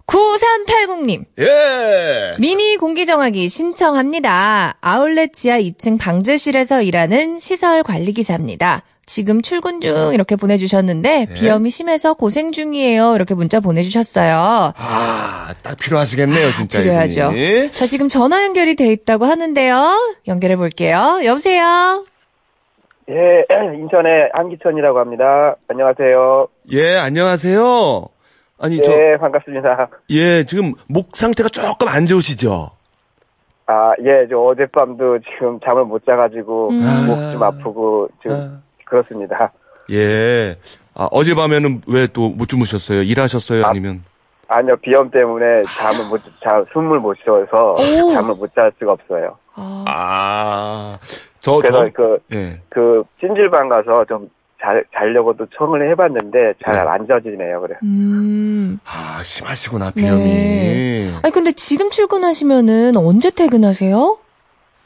9380님. 0.08 1.26
예. 1.39 2.34
미니 2.39 2.78
공기정화기 2.78 3.50
신청합니다. 3.50 4.78
아울렛 4.82 5.34
지하 5.34 5.60
2층 5.60 6.00
방제실에서 6.00 6.82
일하는 6.82 7.38
시설 7.38 7.84
관리기사입니다. 7.84 8.84
지금 9.08 9.41
출근 9.41 9.80
중 9.80 10.13
이렇게 10.13 10.36
보내주셨는데 10.36 11.28
비염이 11.34 11.70
심해서 11.70 12.13
고생 12.13 12.52
중이에요. 12.52 13.15
이렇게 13.15 13.34
문자 13.34 13.62
보내주셨어요. 13.62 14.74
아, 14.76 15.54
딱 15.63 15.78
필요하시겠네요, 15.78 16.50
진짜. 16.52 16.82
이분이. 16.82 17.72
자, 17.72 17.86
지금 17.86 18.10
전화 18.10 18.43
연결이 18.43 18.76
돼 18.76 18.91
있다고 18.91 19.26
하는데요. 19.26 20.15
연결해 20.28 20.58
볼게요. 20.58 21.22
여보세요? 21.24 22.06
예, 23.10 23.46
인천의 23.80 24.32
한기천이라고 24.34 25.00
합니다. 25.00 25.56
안녕하세요. 25.70 26.48
예, 26.74 26.98
안녕하세요. 26.98 28.10
아니, 28.60 28.82
저, 28.84 28.91
예, 28.91 29.17
반갑습니다. 29.17 29.88
예, 30.10 30.43
지금 30.43 30.74
목 30.89 31.15
상태가 31.15 31.48
조금 31.48 31.88
안 31.88 32.06
좋으시죠? 32.06 32.72
아, 33.67 33.91
예, 34.04 34.28
저 34.30 34.38
어젯밤도 34.38 35.20
지금 35.20 35.62
잠을 35.63 35.86
못 35.86 36.06
자가지고 36.06 36.70
음. 36.72 37.06
목좀 37.08 37.43
아프고 37.43 38.10
지금 38.22 38.36
아, 38.36 38.66
그렇습니다. 38.89 39.52
예. 39.91 40.58
아, 40.93 41.08
어젯밤에는 41.12 41.82
왜 41.88 42.08
또 42.08 42.30
못 42.30 42.47
주무셨어요? 42.47 43.04
일하셨어요? 43.04 43.65
아, 43.65 43.69
아니면? 43.69 44.04
아니요, 44.50 44.76
비염 44.82 45.12
때문에 45.12 45.63
잠을 45.65 46.06
못, 46.10 46.21
자, 46.43 46.63
숨을 46.73 47.00
못 47.00 47.15
쉬어서 47.23 47.73
오. 47.73 48.12
잠을 48.12 48.36
못 48.36 48.50
잘 48.56 48.71
수가 48.80 48.93
없어요. 48.93 49.38
아, 49.56 49.84
아, 49.88 51.00
저, 51.41 51.58
그래서 51.58 51.86
저, 51.86 51.91
그, 51.93 52.17
예. 52.34 52.60
그, 52.69 53.04
찜질방 53.19 53.69
가서 53.69 54.06
좀 54.06 54.30
잘, 54.62 54.84
자려고도 54.95 55.47
청을 55.58 55.89
해봤는데 55.91 56.54
잘 56.65 56.76
네. 56.76 56.80
안 56.80 57.08
젖이네요, 57.08 57.62
그래. 57.62 57.76
음. 57.84 58.80
아, 58.86 59.21
심하시구나, 59.23 59.91
비염이. 59.91 60.23
네. 60.23 61.12
아니, 61.21 61.32
근데 61.34 61.52
지금 61.52 61.89
출근하시면은 61.91 62.95
언제 62.97 63.30
퇴근하세요? 63.30 64.17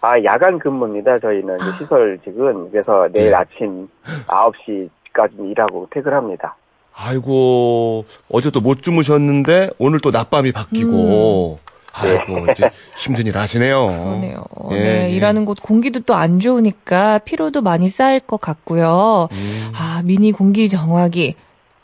아, 0.02 0.14
야간 0.24 0.58
근무입니다, 0.60 1.20
저희는. 1.20 1.58
이제 1.58 1.66
시설직은. 1.80 2.72
그래서 2.72 3.08
내일 3.12 3.30
네. 3.30 3.36
아침 3.36 3.88
9시까지 4.28 5.52
일하고 5.52 5.88
퇴근합니다. 5.92 6.56
아이고, 6.94 8.06
어제 8.30 8.50
또 8.52 8.62
못 8.62 8.82
주무셨는데, 8.82 9.70
오늘 9.78 10.00
또 10.02 10.10
낮밤이 10.12 10.52
바뀌고, 10.52 11.60
아이고, 11.94 12.52
이제 12.52 12.70
힘든 12.98 13.28
일 13.28 13.38
하시네요. 13.38 13.86
그러네요. 13.88 14.44
예, 14.72 14.76
네, 14.76 15.06
예. 15.06 15.10
일하는 15.12 15.46
곳 15.46 15.62
공기도 15.62 16.00
또 16.02 16.14
안 16.16 16.40
좋으니까 16.40 17.20
피로도 17.20 17.62
많이 17.62 17.88
쌓일 17.88 18.20
것 18.22 18.42
같고요. 18.42 19.28
음. 19.32 19.72
아, 19.76 20.02
미니 20.04 20.32
공기 20.32 20.68
정화기 20.68 21.36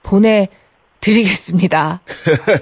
보내 0.03 0.47
드리겠습니다. 0.99 2.01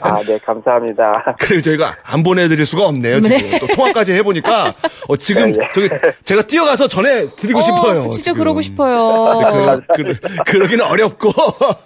아, 0.02 0.24
네, 0.24 0.38
감사합니다. 0.40 1.36
그리고 1.40 1.62
저희가 1.62 1.98
안 2.04 2.24
보내드릴 2.24 2.66
수가 2.66 2.86
없네요, 2.86 3.22
지금. 3.22 3.38
네. 3.38 3.60
또 3.60 3.68
통화까지 3.68 4.14
해보니까, 4.14 4.74
어, 5.08 5.18
지금, 5.18 5.52
네, 5.52 5.58
예. 5.62 5.70
저기, 5.74 5.90
제가 6.24 6.44
뛰어가서 6.44 6.88
전해드리고 6.88 7.62
싶어요. 7.62 8.00
어, 8.02 8.04
진짜 8.12 8.32
지금. 8.32 8.40
그러고 8.40 8.62
싶어요. 8.62 9.84
그, 9.96 10.04
그, 10.04 10.20
그 10.46 10.58
러기는 10.58 10.86
어렵고. 10.86 11.32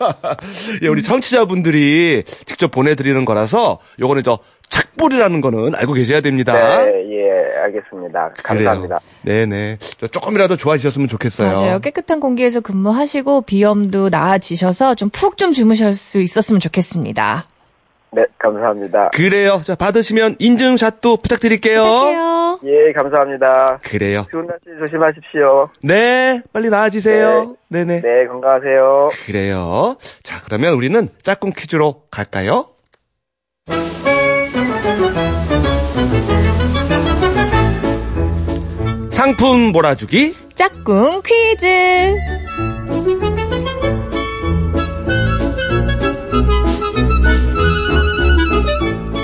예, 0.83 0.88
우리 0.88 1.03
청취자분들이 1.03 2.23
직접 2.45 2.71
보내드리는 2.71 3.23
거라서, 3.25 3.79
요거는 3.99 4.23
저, 4.23 4.39
착불이라는 4.69 5.41
거는 5.41 5.75
알고 5.75 5.93
계셔야 5.93 6.21
됩니다. 6.21 6.53
네, 6.53 6.91
예, 7.12 7.60
알겠습니다. 7.63 8.29
감사합니다. 8.43 8.99
그래요. 9.23 9.45
네네. 9.45 9.77
저 9.97 10.08
조금이라도 10.08 10.55
좋아지셨으면 10.55 11.08
좋겠어요. 11.08 11.55
맞아요. 11.55 11.79
깨끗한 11.79 12.19
공기에서 12.19 12.62
근무하시고 12.62 13.41
비염도 13.43 14.10
나아지셔서 14.10 14.95
좀 14.95 15.10
푹 15.12 15.38
좀 15.38 15.51
주무실 15.53 15.93
수 15.93 16.19
있었으면 16.19 16.60
좋겠습니다. 16.60 17.45
네, 18.12 18.23
감사합니다. 18.39 19.10
그래요. 19.13 19.62
자, 19.63 19.75
받으시면 19.75 20.36
인증샷도 20.39 21.17
부탁드릴게요. 21.17 21.84
부탁해요. 21.84 22.60
예, 22.65 22.91
감사합니다. 22.93 23.79
그래요. 23.84 24.25
좋은 24.32 24.47
날씨 24.47 24.65
조심하십시오. 24.79 25.69
네, 25.84 26.41
빨리 26.51 26.69
나아지세요. 26.69 27.55
네. 27.69 27.86
네 27.86 28.01
네, 28.01 28.27
건강하세요. 28.27 29.10
그래요. 29.25 29.95
자, 30.23 30.41
그러면 30.43 30.73
우리는 30.73 31.08
짝꿍 31.23 31.51
퀴즈로 31.55 32.03
갈까요? 32.12 32.65
상품 39.19 39.73
몰아주기. 39.73 40.34
짝꿍 40.55 41.21
퀴즈. 41.23 42.15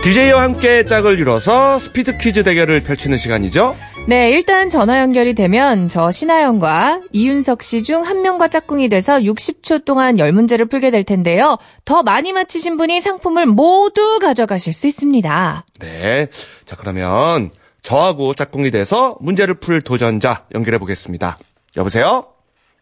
DJ와 0.03 0.43
함께 0.43 0.85
짝을 0.85 1.17
이뤄서 1.19 1.79
스피드 1.79 2.17
퀴즈 2.17 2.43
대결을 2.43 2.81
펼치는 2.81 3.17
시간이죠. 3.17 3.75
네, 4.07 4.29
일단 4.29 4.69
전화 4.69 4.99
연결이 4.99 5.33
되면 5.33 5.87
저 5.87 6.11
신하영과 6.11 7.01
이윤석 7.11 7.63
씨 7.63 7.81
중 7.81 8.03
한 8.03 8.21
명과 8.21 8.49
짝꿍이 8.49 8.89
돼서 8.89 9.17
60초 9.17 9.83
동안 9.83 10.17
10문제를 10.17 10.69
풀게 10.69 10.91
될 10.91 11.03
텐데요. 11.03 11.57
더 11.85 12.03
많이 12.03 12.33
맞히신 12.33 12.77
분이 12.77 13.01
상품을 13.01 13.47
모두 13.47 14.19
가져가실 14.19 14.73
수 14.73 14.85
있습니다. 14.87 15.65
네. 15.79 16.27
자, 16.65 16.75
그러면 16.75 17.49
저하고 17.85 18.33
짝꿍이 18.33 18.71
돼서 18.71 19.15
문제를 19.21 19.53
풀 19.53 19.79
도전자 19.79 20.43
연결해 20.55 20.79
보겠습니다. 20.79 21.37
여보세요? 21.77 22.25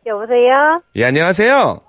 여보세요? 0.06 0.82
예, 0.96 1.04
안녕하세요. 1.04 1.82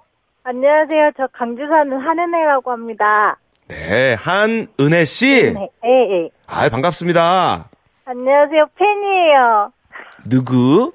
안녕하세요. 0.43 1.13
저 1.17 1.29
강주 1.33 1.63
사는 1.63 1.97
한은혜라고 1.97 2.73
합니다. 2.73 3.39
네, 3.69 4.15
한은혜 4.15 5.05
씨. 5.05 5.53
네, 5.53 5.71
예, 5.85 6.25
예. 6.25 6.29
아, 6.49 6.69
반갑습니다. 6.69 7.69
안녕하세요. 8.05 8.67
팬이에요. 8.77 9.73
누구? 10.29 10.93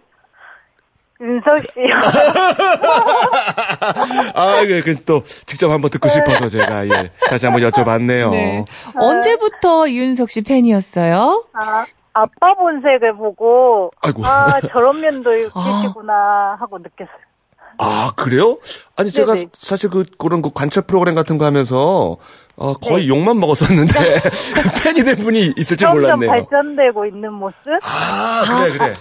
윤석 1.21 1.57
씨요. 1.73 1.95
아, 4.35 4.65
그, 4.65 4.81
그, 4.83 4.95
또, 5.05 5.23
직접 5.45 5.71
한번 5.71 5.89
듣고 5.89 6.09
싶어서 6.09 6.49
제가, 6.49 6.85
예, 6.87 7.11
다시 7.29 7.45
한번 7.45 7.63
여쭤봤네요. 7.69 8.31
네. 8.31 8.65
언제부터 8.95 9.87
이윤석 9.87 10.29
씨 10.29 10.41
팬이었어요? 10.43 11.45
아, 11.53 11.85
아빠 12.21 12.53
본색을 12.53 13.15
보고, 13.15 13.91
아이고. 14.01 14.25
아, 14.25 14.59
저런 14.71 14.99
면도 15.01 15.31
아. 15.53 15.81
계시구나 15.81 16.57
하고 16.59 16.77
느꼈어요. 16.77 17.29
아, 17.77 18.11
그래요? 18.15 18.57
아니, 18.97 19.09
제가 19.09 19.35
네네. 19.35 19.47
사실 19.57 19.89
그, 19.89 20.03
그런 20.17 20.41
그 20.41 20.51
관찰 20.53 20.83
프로그램 20.83 21.15
같은 21.15 21.37
거 21.37 21.45
하면서, 21.45 22.17
어, 22.57 22.73
거의 22.73 23.03
네. 23.03 23.07
욕만 23.07 23.39
먹었었는데, 23.39 23.93
팬이 24.83 25.03
된 25.05 25.15
분이 25.15 25.53
있을 25.55 25.77
줄 25.77 25.87
점점 25.87 26.19
몰랐네요. 26.19 26.29
발전되고 26.29 27.05
있는 27.05 27.31
모습? 27.33 27.55
아, 27.83 28.43
그래, 28.57 28.77
그래. 28.77 28.93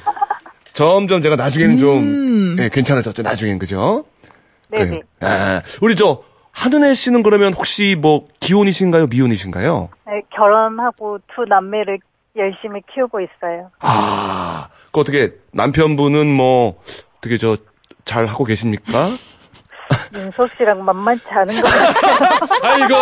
점점 0.74 1.22
제가 1.22 1.35
나중에는 1.35 1.74
음. 1.74 1.78
좀, 1.78 2.57
예, 2.61 2.68
괜찮아졌죠, 2.68 3.22
나중엔, 3.22 3.59
그죠? 3.59 4.04
네네. 4.70 4.87
그래요. 4.87 5.02
아, 5.22 5.61
우리 5.83 5.96
저, 5.96 6.22
한은혜 6.52 6.94
씨는 6.94 7.24
그러면 7.24 7.52
혹시 7.54 7.96
뭐, 8.00 8.26
기혼이신가요, 8.38 9.09
미혼이신가요? 9.09 9.88
네, 10.07 10.22
결혼하고 10.31 11.18
두 11.35 11.44
남매를 11.48 11.98
열심히 12.38 12.81
키우고 12.92 13.20
있어요. 13.20 13.70
아, 13.81 14.68
그 14.92 15.01
어떻게, 15.01 15.35
남편분은 15.53 16.27
뭐, 16.27 16.81
어떻게 17.18 17.37
저, 17.37 17.57
잘 18.05 18.27
하고 18.27 18.44
계십니까? 18.44 19.09
윤석 20.14 20.51
씨랑 20.57 20.85
만만치 20.85 21.24
않은 21.29 21.61
것 21.61 21.68
같아요. 21.68 22.62
아이고, 22.62 22.94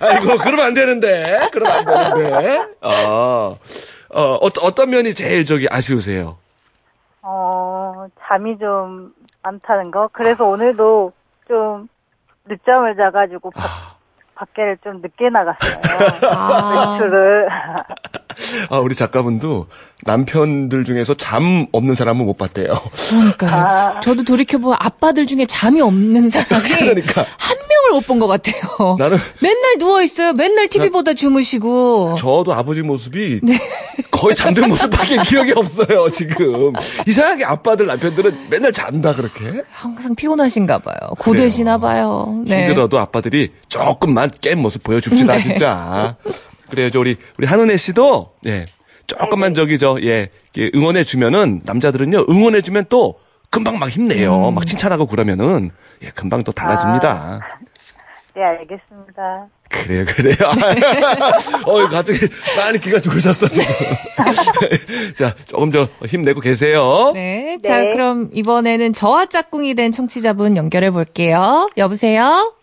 아이고, 0.00 0.38
그러면 0.38 0.66
안 0.66 0.74
되는데, 0.74 1.48
그러면 1.52 1.88
안 1.88 2.14
되는데. 2.14 2.58
아, 2.80 2.88
어, 2.88 3.58
어, 4.10 4.34
어떤 4.62 4.90
면이 4.90 5.14
제일 5.14 5.44
저기 5.44 5.66
아쉬우세요? 5.70 6.36
어, 7.22 8.06
잠이 8.26 8.58
좀 8.58 9.12
많다는 9.42 9.90
거. 9.90 10.08
그래서 10.12 10.44
오늘도 10.44 11.12
좀 11.48 11.88
늦잠을 12.46 12.96
자가지고 12.96 13.50
밖, 13.50 13.98
밖에를 14.34 14.78
좀 14.82 15.00
늦게 15.02 15.28
나갔어요. 15.30 16.30
아, 16.32 16.92
외출을. 16.98 17.48
아, 18.70 18.78
우리 18.78 18.94
작가분도 18.94 19.66
남편들 20.04 20.84
중에서 20.84 21.14
잠 21.14 21.66
없는 21.72 21.94
사람은 21.94 22.24
못 22.24 22.36
봤대요. 22.38 22.72
그러니까요. 23.10 24.00
저도 24.02 24.24
돌이켜보면 24.24 24.76
아빠들 24.80 25.26
중에 25.26 25.46
잠이 25.46 25.80
없는 25.80 26.30
사람이 26.30 26.68
그러니까. 26.78 27.24
한 27.36 27.56
명을 27.68 27.90
못 27.92 28.06
본 28.06 28.18
것 28.18 28.26
같아요. 28.26 28.96
나는 28.98 29.16
맨날 29.40 29.76
누워있어요. 29.78 30.32
맨날 30.32 30.68
TV 30.68 30.88
보다 30.90 31.12
주무시고. 31.14 32.14
저도 32.18 32.52
아버지 32.54 32.82
모습이 32.82 33.40
네. 33.42 33.58
거의 34.10 34.34
잠든 34.34 34.68
모습밖에 34.68 35.18
기억이 35.26 35.52
없어요, 35.54 36.08
지금. 36.10 36.72
이상하게 37.06 37.44
아빠들, 37.44 37.86
남편들은 37.86 38.48
맨날 38.50 38.72
잔다, 38.72 39.14
그렇게. 39.14 39.62
항상 39.70 40.14
피곤하신가 40.14 40.78
봐요. 40.78 40.96
고되시나 41.18 41.78
봐요. 41.78 42.42
네. 42.46 42.66
힘들어도 42.66 42.98
아빠들이 42.98 43.50
조금만 43.68 44.30
깬 44.40 44.58
모습 44.60 44.82
보여줍시다, 44.82 45.34
네. 45.36 45.42
진짜. 45.42 46.16
그래요, 46.70 46.90
저 46.90 47.00
우리, 47.00 47.16
우리 47.38 47.46
한은혜 47.46 47.76
씨도, 47.76 48.34
예, 48.46 48.64
조금만 49.06 49.54
저기, 49.54 49.78
저, 49.78 49.98
예, 50.02 50.30
이렇게 50.54 50.76
응원해 50.76 51.04
주면은, 51.04 51.60
남자들은요, 51.64 52.26
응원해 52.28 52.60
주면 52.60 52.86
또, 52.88 53.18
금방 53.50 53.78
막 53.78 53.90
힘내요. 53.90 54.48
음. 54.48 54.54
막 54.54 54.66
칭찬하고 54.66 55.06
그러면은, 55.06 55.70
예, 56.02 56.10
금방 56.10 56.44
또 56.44 56.52
달라집니다. 56.52 57.40
네, 58.34 58.42
알겠습니다. 58.44 59.48
그래요, 59.68 60.04
그래요. 60.06 60.34
어, 61.66 61.88
갑자기 61.88 62.18
많이 62.56 62.78
기가 62.78 63.00
죽으셨어, 63.00 63.48
지금. 63.48 63.64
자, 65.14 65.34
조금 65.46 65.70
더 65.70 65.88
힘내고 66.06 66.40
계세요. 66.40 67.10
네. 67.14 67.58
네. 67.60 67.68
자, 67.68 67.82
그럼 67.90 68.30
이번에는 68.32 68.92
저와 68.92 69.26
짝꿍이 69.26 69.74
된 69.74 69.90
청취자분 69.92 70.56
연결해 70.56 70.90
볼게요. 70.90 71.70
여보세요? 71.76 72.54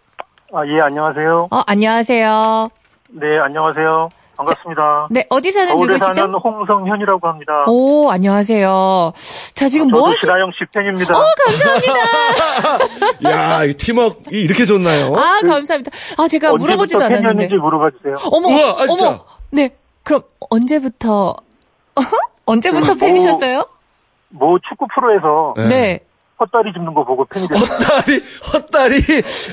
아, 0.53 0.65
예, 0.65 0.81
안녕하세요. 0.81 1.47
어, 1.51 1.63
안녕하세요. 1.67 2.69
네, 3.09 3.37
안녕하세요. 3.39 4.09
반갑습니다. 4.37 5.07
네, 5.09 5.25
어디 5.29 5.51
사는 5.51 5.67
서울에 5.69 5.93
누구시죠? 5.93 6.13
사는 6.13 6.33
홍성현이라고 6.35 7.27
합니다. 7.27 7.65
오, 7.67 8.09
안녕하세요. 8.11 9.13
자, 9.55 9.67
지금 9.67 9.87
저도 9.89 9.99
뭐 9.99 10.09
하시... 10.09 10.21
신하영 10.21 10.51
씨 10.51 10.63
팬입니다. 10.71 11.17
어, 11.17 11.23
감사합니다. 11.45 13.29
야, 13.31 13.63
이 13.63 13.73
팀워크 13.73 14.21
이렇게 14.29 14.65
좋나요? 14.65 15.15
아, 15.15 15.39
감사합니다. 15.41 15.89
아, 16.17 16.27
제가 16.27 16.53
물어보지도 16.53 16.97
언제부터 16.99 17.05
않았는데. 17.05 17.47
팬이었는지 17.47 17.55
물어봐 17.55 17.89
주세요. 17.97 18.15
어머, 18.31 18.47
우와, 18.49 18.69
아. 18.69 18.85
어머. 18.89 19.25
네, 19.49 19.69
그럼 20.03 20.21
언제부터 20.51 21.35
언제부터 22.45 22.93
팬이셨어요? 22.93 23.65
뭐 24.29 24.59
축구 24.69 24.85
프로에서 24.93 25.55
네. 25.69 26.01
네. 26.39 26.45
헛다리 26.45 26.71
짚는 26.73 26.93
거 26.93 27.03
보고 27.03 27.25
팬이 27.25 27.47
됐어요. 27.47 27.65
헛다리, 27.65 28.23
헛다리. 28.53 28.95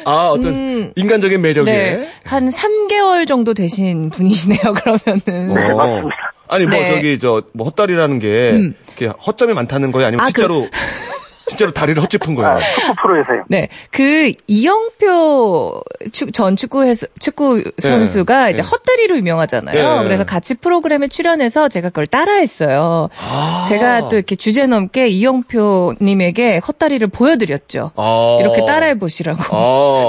아, 0.04 0.28
어떤 0.28 0.52
음. 0.52 0.92
인간적인 0.96 1.40
매력에. 1.40 1.70
네. 1.70 2.08
한 2.24 2.48
3개월 2.50 3.26
정도 3.26 3.54
되신 3.54 4.10
분이시네요, 4.10 4.60
그러면은. 4.84 5.54
네, 5.54 5.70
어. 5.72 5.76
맞습니다. 5.76 6.16
아니, 6.48 6.66
뭐, 6.66 6.78
네. 6.78 6.94
저기, 6.94 7.18
저, 7.18 7.42
뭐, 7.54 7.66
헛다리라는 7.68 8.18
게, 8.18 8.50
음. 8.52 8.74
이렇게 8.98 9.06
헛점이 9.26 9.54
많다는 9.54 9.92
거예요? 9.92 10.08
아니면 10.08 10.24
아, 10.24 10.26
그- 10.26 10.32
진짜로, 10.34 10.66
진짜로 11.46 11.72
다리를 11.72 12.02
헛짚은 12.02 12.34
거예요? 12.34 12.58
축구 12.58 12.94
프로에서요. 13.02 13.44
네. 13.48 13.68
그 13.90 14.32
이영표 14.46 15.82
축- 16.12 16.32
전 16.32 16.56
축구 16.56 16.84
해서 16.84 17.06
축구 17.18 17.62
선수가 17.80 18.50
이제 18.50 18.62
네. 18.62 18.68
헛다리로 18.68 19.16
유명하잖아요. 19.18 19.98
네. 19.98 20.04
그래서 20.04 20.24
같이 20.24 20.54
프로그램에 20.54 21.08
출연해서 21.08 21.68
제가 21.68 21.88
그걸 21.90 22.06
따라했어요. 22.06 23.08
아. 23.18 23.64
제가 23.68 24.08
또 24.08 24.16
이렇게 24.16 24.36
주제 24.36 24.66
넘게 24.66 25.08
이영표 25.08 25.94
님에게 26.00 26.58
헛다리를 26.66 27.06
보여드렸죠. 27.08 27.90
아. 27.96 28.38
이렇게 28.40 28.64
따라해 28.64 28.98
보시라고. 28.98 29.42
아. 29.50 30.08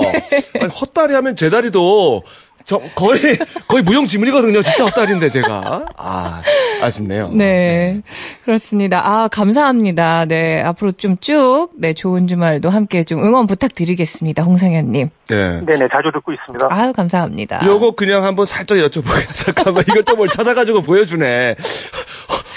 아니, 0.61 0.71
헛다리 0.73 1.13
하면 1.15 1.35
제 1.35 1.49
다리도, 1.49 2.23
저, 2.65 2.79
거의, 2.95 3.37
거의 3.67 3.83
무용지물이거든요. 3.83 4.63
진짜 4.63 4.85
헛다리인데, 4.85 5.29
제가. 5.29 5.85
아, 5.97 6.41
아쉽네요. 6.81 7.29
네. 7.31 8.01
그렇습니다. 8.43 9.01
아, 9.05 9.27
감사합니다. 9.27 10.25
네. 10.25 10.61
앞으로 10.61 10.91
좀 10.93 11.17
쭉, 11.21 11.69
네, 11.77 11.93
좋은 11.93 12.27
주말도 12.27 12.69
함께 12.69 13.03
좀 13.03 13.23
응원 13.23 13.45
부탁드리겠습니다. 13.45 14.41
홍상현님. 14.43 15.09
네. 15.29 15.61
네네, 15.61 15.87
자주 15.91 16.11
듣고 16.13 16.33
있습니다. 16.33 16.67
아유, 16.71 16.91
감사합니다. 16.93 17.61
요거 17.65 17.91
그냥 17.91 18.23
한번 18.25 18.45
살짝 18.47 18.77
여쭤볼게요. 18.79 19.33
잠깐만, 19.35 19.83
이걸 19.87 20.03
또 20.03 20.15
뭘 20.15 20.27
찾아가지고 20.29 20.81
보여주네. 20.81 21.55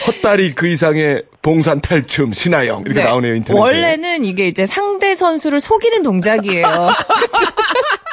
헛다리 0.07 0.55
그 0.55 0.69
이상의 0.69 1.25
봉산 1.43 1.81
탈춤, 1.81 2.33
신하영. 2.33 2.83
이렇게 2.87 3.01
네. 3.01 3.05
나오네요, 3.05 3.35
인터넷에. 3.35 3.61
원래는 3.61 4.25
이게 4.25 4.47
이제 4.47 4.65
상대 4.65 5.15
선수를 5.15 5.61
속이는 5.61 6.03
동작이에요. 6.03 6.67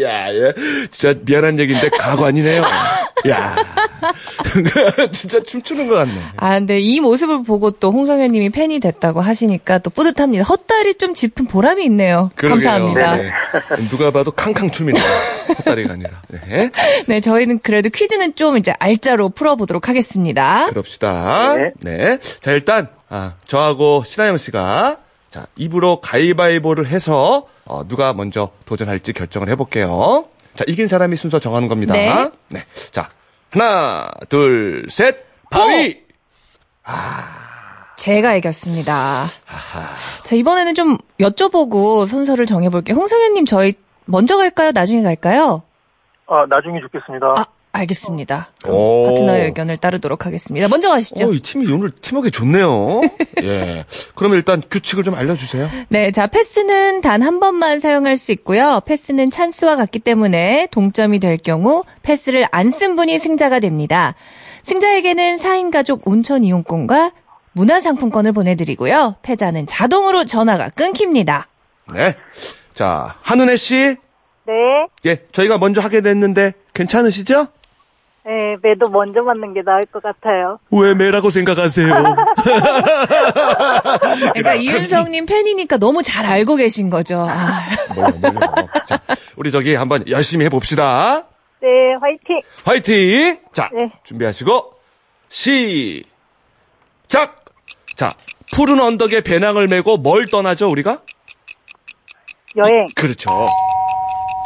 야, 0.00 0.32
예. 0.34 0.52
진짜 0.90 1.18
미안한 1.24 1.58
얘기인데 1.60 1.88
가관이네요. 1.90 2.62
야. 3.28 3.56
진짜 5.12 5.40
춤추는 5.42 5.86
것 5.88 5.94
같네. 5.94 6.20
아, 6.36 6.58
근데 6.58 6.80
이 6.80 7.00
모습을 7.00 7.42
보고 7.42 7.70
또 7.70 7.90
홍성현 7.90 8.32
님이 8.32 8.50
팬이 8.50 8.80
됐다고 8.80 9.20
하시니까 9.20 9.78
또 9.78 9.90
뿌듯합니다. 9.90 10.44
헛다리 10.44 10.94
좀 10.96 11.14
짚은 11.14 11.46
보람이 11.46 11.84
있네요. 11.86 12.30
그러게요. 12.34 12.50
감사합니다. 12.50 13.16
네. 13.16 13.30
누가 13.88 14.10
봐도 14.10 14.30
캉캉 14.30 14.70
춤이네요. 14.70 15.04
헛다리가 15.58 15.92
아니라. 15.94 16.22
네. 16.28 16.70
네, 17.06 17.20
저희는 17.20 17.60
그래도 17.62 17.88
퀴즈는 17.88 18.34
좀 18.34 18.56
이제 18.56 18.72
알짜로 18.78 19.28
풀어보도록 19.28 19.88
하겠습니다. 19.88 20.66
그럽시다. 20.70 21.56
네. 21.56 21.72
네. 21.80 22.18
자, 22.40 22.50
일단, 22.50 22.88
아, 23.08 23.34
저하고 23.46 24.02
신하영 24.04 24.36
씨가, 24.38 24.98
자, 25.34 25.48
입으로 25.56 26.00
가위바위보를 26.00 26.86
해서, 26.86 27.48
어, 27.64 27.82
누가 27.88 28.12
먼저 28.12 28.50
도전할지 28.66 29.12
결정을 29.12 29.48
해볼게요. 29.48 30.28
자, 30.54 30.64
이긴 30.68 30.86
사람이 30.86 31.16
순서 31.16 31.40
정하는 31.40 31.66
겁니다. 31.66 31.92
네. 31.94 32.62
자, 32.92 33.08
하나, 33.50 34.08
둘, 34.28 34.86
셋, 34.88 35.26
바위! 35.50 36.04
제가 37.96 38.36
이겼습니다. 38.36 39.24
자, 40.22 40.36
이번에는 40.36 40.76
좀 40.76 40.98
여쭤보고 41.18 42.06
순서를 42.06 42.46
정해볼게요. 42.46 42.96
홍성현 42.96 43.32
님 43.32 43.44
저희 43.44 43.74
먼저 44.04 44.36
갈까요? 44.36 44.70
나중에 44.70 45.02
갈까요? 45.02 45.64
아, 46.28 46.46
나중에 46.48 46.78
죽겠습니다. 46.80 47.26
아, 47.26 47.46
알겠습니다. 47.76 48.50
그럼 48.62 48.76
오. 48.76 49.06
파트너의 49.10 49.46
의견을 49.46 49.76
따르도록 49.78 50.26
하겠습니다. 50.26 50.68
먼저 50.68 50.88
가시죠. 50.90 51.28
어, 51.28 51.32
이 51.32 51.40
팀이 51.40 51.70
오늘 51.72 51.90
팀워크 51.90 52.30
좋네요. 52.30 53.00
예. 53.42 53.84
그러면 54.14 54.38
일단 54.38 54.62
규칙을 54.70 55.02
좀 55.02 55.14
알려주세요. 55.14 55.68
네, 55.88 56.10
자, 56.12 56.26
패스는 56.28 57.00
단 57.00 57.22
한 57.24 57.40
번만 57.40 57.80
사용할 57.80 58.16
수 58.16 58.32
있고요. 58.32 58.80
패스는 58.86 59.30
찬스와 59.30 59.76
같기 59.76 59.98
때문에 59.98 60.68
동점이 60.70 61.18
될 61.20 61.36
경우 61.38 61.84
패스를 62.02 62.46
안 62.52 62.70
쓴 62.70 62.96
분이 62.96 63.18
승자가 63.18 63.60
됩니다. 63.60 64.14
승자에게는 64.62 65.36
4인 65.36 65.70
가족 65.72 66.06
온천 66.08 66.44
이용권과 66.44 67.12
문화상품권을 67.52 68.32
보내드리고요. 68.32 69.16
패자는 69.22 69.66
자동으로 69.66 70.24
전화가 70.24 70.70
끊깁니다. 70.70 71.48
네. 71.92 72.14
자, 72.74 73.16
한은혜 73.22 73.56
씨. 73.56 73.74
네. 74.46 74.52
예, 75.06 75.22
저희가 75.32 75.58
먼저 75.58 75.80
하게 75.80 76.00
됐는데 76.00 76.52
괜찮으시죠? 76.74 77.46
네, 78.26 78.56
매도 78.62 78.88
먼저 78.90 79.20
맞는 79.22 79.52
게 79.52 79.60
나을 79.62 79.82
것 79.82 80.02
같아요. 80.02 80.58
왜 80.70 80.94
매라고 80.94 81.28
생각하세요? 81.28 81.88
그러니까 84.32 84.54
이윤성님 84.54 85.26
팬이니까 85.26 85.76
너무 85.76 86.02
잘 86.02 86.24
알고 86.24 86.56
계신 86.56 86.88
거죠. 86.88 87.18
아, 87.28 87.60
뭐야. 87.94 88.14
자, 88.86 88.98
우리 89.36 89.50
저기 89.50 89.74
한번 89.74 90.08
열심히 90.08 90.46
해봅시다. 90.46 91.24
네, 91.60 91.68
화이팅! 92.00 92.40
화이팅! 92.64 93.38
자, 93.52 93.68
네. 93.74 93.84
준비하시고, 94.04 94.72
시작! 95.28 96.06
자, 97.96 98.14
푸른 98.52 98.80
언덕에 98.80 99.20
배낭을 99.20 99.68
메고 99.68 99.98
뭘 99.98 100.28
떠나죠, 100.28 100.70
우리가? 100.70 101.02
여행, 102.56 102.86
그렇죠. 102.94 103.48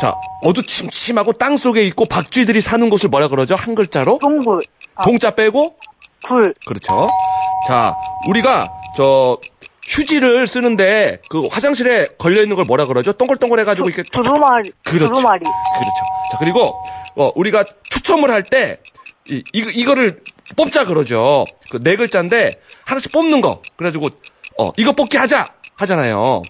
자, 0.00 0.14
어두침침하고 0.42 1.32
땅 1.34 1.56
속에 1.56 1.82
있고 1.86 2.04
박쥐들이 2.04 2.60
사는 2.60 2.88
곳을 2.88 3.08
뭐라 3.08 3.28
그러죠? 3.28 3.54
한 3.56 3.74
글자로? 3.74 4.18
동굴, 4.20 4.60
아. 4.94 5.04
동자 5.04 5.32
빼고? 5.32 5.76
굴, 6.26 6.54
그렇죠. 6.66 7.08
자, 7.66 7.96
우리가 8.28 8.68
저 8.96 9.38
휴지를 9.88 10.46
쓰는데 10.46 11.20
그 11.30 11.46
화장실에 11.48 12.08
걸려 12.18 12.42
있는 12.42 12.54
걸 12.56 12.64
뭐라 12.64 12.86
그러죠? 12.86 13.12
동글동글 13.12 13.58
해가지고 13.60 13.88
이렇게 13.88 14.02
두루마리, 14.10 14.70
그렇죠. 14.84 15.06
두루마리. 15.12 15.40
그렇죠. 15.40 15.94
자, 16.32 16.38
그리고 16.38 16.74
어, 17.16 17.32
우리가 17.34 17.64
추첨을 17.90 18.30
할 18.30 18.42
때 18.44 18.78
이, 19.30 19.42
이거, 19.52 19.70
이거를 19.70 20.22
뽑자 20.56 20.84
그러죠. 20.86 21.44
그 21.70 21.78
네 21.82 21.96
글자인데 21.96 22.52
하나씩 22.84 23.10
뽑는 23.12 23.40
거. 23.40 23.60
그래가지고 23.76 24.08
어, 24.58 24.70
이거 24.76 24.92
뽑기 24.92 25.16
하자 25.16 25.48
하잖아요. 25.76 26.42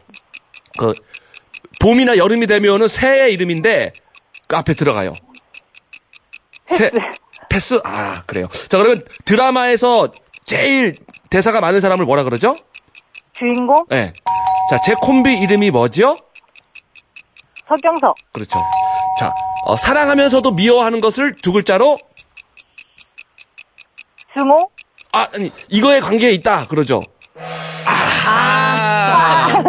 그 0.79 0.95
봄이나 1.81 2.17
여름이 2.17 2.47
되면은 2.47 2.89
새의 2.89 3.33
이름인데 3.33 3.93
그 4.47 4.57
앞에 4.57 4.75
들어가요. 4.75 5.15
새 6.67 6.91
패스? 7.49 7.81
아, 7.85 8.23
그래요. 8.27 8.49
자, 8.69 8.79
그러면 8.79 9.03
드라마에서 9.25 10.13
제일 10.45 10.97
대사가 11.31 11.61
많은 11.61 11.81
사람을 11.81 12.05
뭐라 12.05 12.25
그러죠? 12.25 12.57
주인공, 13.33 13.85
예. 13.93 14.13
자, 14.71 14.81
제 14.81 14.95
콤비 14.95 15.39
이름이 15.39 15.71
뭐죠? 15.71 16.17
서경석, 17.69 18.15
그렇죠. 18.33 18.59
자, 19.19 19.33
어, 19.65 19.77
사랑하면서도 19.77 20.53
미워하는 20.53 21.01
것을 21.01 21.35
두 21.37 21.53
글자로 21.53 21.99
승호, 24.35 24.71
아, 25.13 25.29
아니, 25.33 25.51
이거에 25.69 26.01
관계에 26.01 26.33
있다. 26.33 26.67
그러죠. 26.67 27.03
아, 28.27 29.63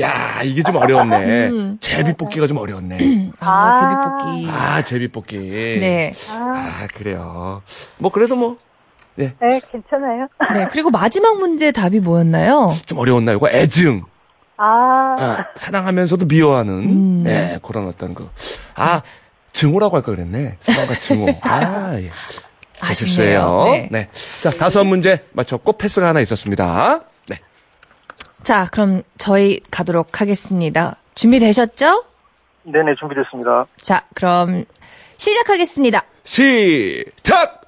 야, 0.00 0.42
이게 0.42 0.62
좀 0.62 0.76
어려웠네. 0.76 1.76
제비 1.80 2.12
뽑기가 2.14 2.46
좀 2.46 2.56
어려웠네. 2.58 3.30
아, 3.40 3.48
아. 3.50 3.72
제비 3.72 3.94
뽑기. 3.94 4.48
아, 4.50 4.82
제비 4.82 5.08
뽑기. 5.08 5.38
네. 5.80 6.12
아, 6.30 6.86
그래요. 6.94 7.62
뭐, 7.98 8.10
그래도 8.10 8.36
뭐, 8.36 8.56
네, 9.16 9.34
괜찮아요. 9.70 10.26
네. 10.54 10.66
그리고 10.70 10.90
마지막 10.90 11.38
문제 11.38 11.70
답이 11.72 12.00
뭐였나요? 12.00 12.72
좀 12.86 12.98
어려웠나, 12.98 13.32
이거 13.32 13.48
애증. 13.48 14.02
아, 14.56 15.16
아, 15.18 15.46
사랑하면서도 15.56 16.26
미워하는, 16.26 16.74
음. 16.74 17.22
네, 17.24 17.58
그런 17.62 17.86
어떤 17.88 18.14
그, 18.14 18.28
아, 18.74 19.02
증오라고 19.52 19.96
할 19.96 20.02
걸 20.02 20.16
그랬네. 20.16 20.56
사랑과 20.60 20.94
증오. 20.98 21.28
아, 21.42 21.94
예. 21.98 22.10
제 22.84 22.92
아쉽네요. 22.92 23.06
실수예요. 23.06 23.64
네. 23.66 23.88
네. 23.90 24.08
자, 24.42 24.50
다섯 24.50 24.84
문제 24.84 25.24
맞췄고 25.32 25.74
패스가 25.78 26.08
하나 26.08 26.20
있었습니다. 26.20 27.00
네. 27.28 27.40
자, 28.42 28.68
그럼 28.70 29.02
저희 29.18 29.60
가도록 29.70 30.20
하겠습니다. 30.20 30.96
준비되셨죠? 31.14 32.04
네네, 32.64 32.94
준비됐습니다. 32.98 33.66
자, 33.80 34.04
그럼 34.14 34.64
시작하겠습니다. 35.16 36.02
시작! 36.24 37.62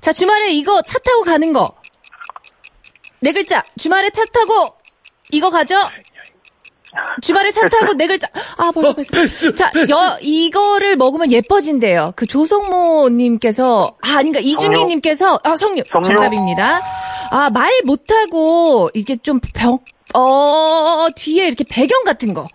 자, 0.00 0.12
주말에 0.12 0.52
이거 0.52 0.82
차 0.82 0.98
타고 0.98 1.22
가는 1.22 1.52
거. 1.52 1.74
네 3.20 3.32
글자. 3.32 3.64
주말에 3.78 4.10
차 4.10 4.22
타고 4.26 4.74
이거 5.30 5.48
가죠? 5.48 5.76
주말에 7.22 7.50
차 7.50 7.68
타고 7.68 7.92
네 7.96 8.06
글자. 8.06 8.26
아, 8.56 8.70
벌써 8.70 8.90
어. 8.90 8.94
패스, 9.12 9.54
자, 9.54 9.70
패스. 9.70 9.90
여, 9.92 10.18
이거를 10.20 10.96
먹으면 10.96 11.30
예뻐진대요. 11.32 12.12
그 12.16 12.26
조성모님께서, 12.26 13.96
아, 14.02 14.16
아닌가, 14.18 14.38
이준희님께서, 14.40 15.40
아, 15.42 15.56
성류. 15.56 15.82
성류. 15.90 16.06
정답입니다. 16.06 16.82
아, 17.30 17.50
말 17.50 17.72
못하고, 17.84 18.90
이게 18.94 19.16
좀 19.16 19.40
병, 19.54 19.78
어, 20.14 21.06
뒤에 21.14 21.46
이렇게 21.46 21.64
배경 21.68 22.04
같은 22.04 22.34
거. 22.34 22.46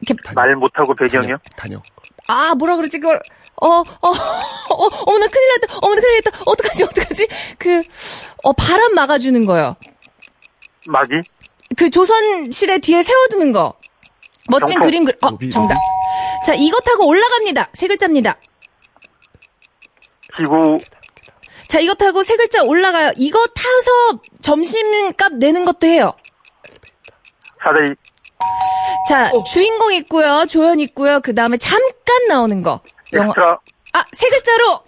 이렇게, 0.00 0.20
말 0.34 0.54
못하고 0.56 0.94
배경이요? 0.94 1.36
단역. 1.56 1.82
아, 2.26 2.54
뭐라 2.54 2.76
그러지, 2.76 2.98
그걸. 3.00 3.20
어, 3.62 3.66
어, 3.68 3.82
어, 4.00 4.86
어머나 5.06 5.26
큰일 5.26 5.60
났다. 5.60 5.78
어머나 5.82 6.00
큰일 6.00 6.22
났다. 6.24 6.38
어떡하지, 6.46 6.84
어떡하지? 6.84 7.28
그, 7.58 7.82
어, 8.42 8.52
바람 8.52 8.94
막아주는 8.94 9.44
거요. 9.44 9.76
막이? 10.86 11.12
그 11.76 11.90
조선 11.90 12.50
시대 12.50 12.78
뒤에 12.78 13.02
세워두는 13.02 13.52
거. 13.52 13.74
멋진. 14.48 14.80
그림 14.80 15.04
그 15.04 15.12
어, 15.22 15.30
정답. 15.52 15.76
자, 16.44 16.54
이거 16.54 16.80
타고 16.80 17.06
올라갑니다. 17.06 17.70
세 17.74 17.86
글자입니다. 17.86 18.36
기구, 20.34 20.78
자, 21.68 21.78
이거 21.80 21.94
타고 21.94 22.22
세 22.22 22.36
글자 22.36 22.62
올라가요. 22.62 23.12
이거 23.16 23.44
타서 23.46 24.20
점심값 24.42 25.34
내는 25.34 25.64
것도 25.64 25.86
해요. 25.86 26.12
사다리, 27.62 27.94
자, 29.08 29.30
어. 29.32 29.44
주인공 29.44 29.92
있고요. 29.94 30.46
조연 30.46 30.80
있고요. 30.80 31.20
그 31.20 31.34
다음에 31.34 31.56
잠깐 31.58 32.26
나오는 32.28 32.62
거. 32.62 32.80
영화. 33.12 33.26
엑스트라, 33.28 33.58
아, 33.92 34.04
세 34.12 34.28
글자로! 34.28 34.84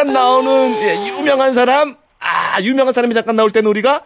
잠깐 0.00 0.14
나오는 0.14 0.76
예, 0.80 1.08
유명한 1.08 1.52
사람. 1.52 1.94
아, 2.20 2.60
유명한 2.62 2.94
사람이 2.94 3.12
잠깐 3.14 3.36
나올 3.36 3.50
때는 3.50 3.68
우리가 3.68 4.02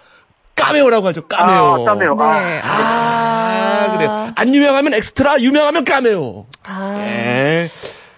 까메오라고 0.56 1.06
하죠. 1.08 1.26
까메오. 1.28 1.82
아, 1.82 1.84
까메오. 1.84 2.20
아, 2.20 2.40
네. 2.40 2.60
아, 2.64 3.96
그래. 3.96 4.32
안 4.34 4.54
유명하면 4.54 4.92
엑스트라, 4.94 5.40
유명하면 5.40 5.84
까메오. 5.84 6.46
아. 6.64 6.96
예. 6.98 7.68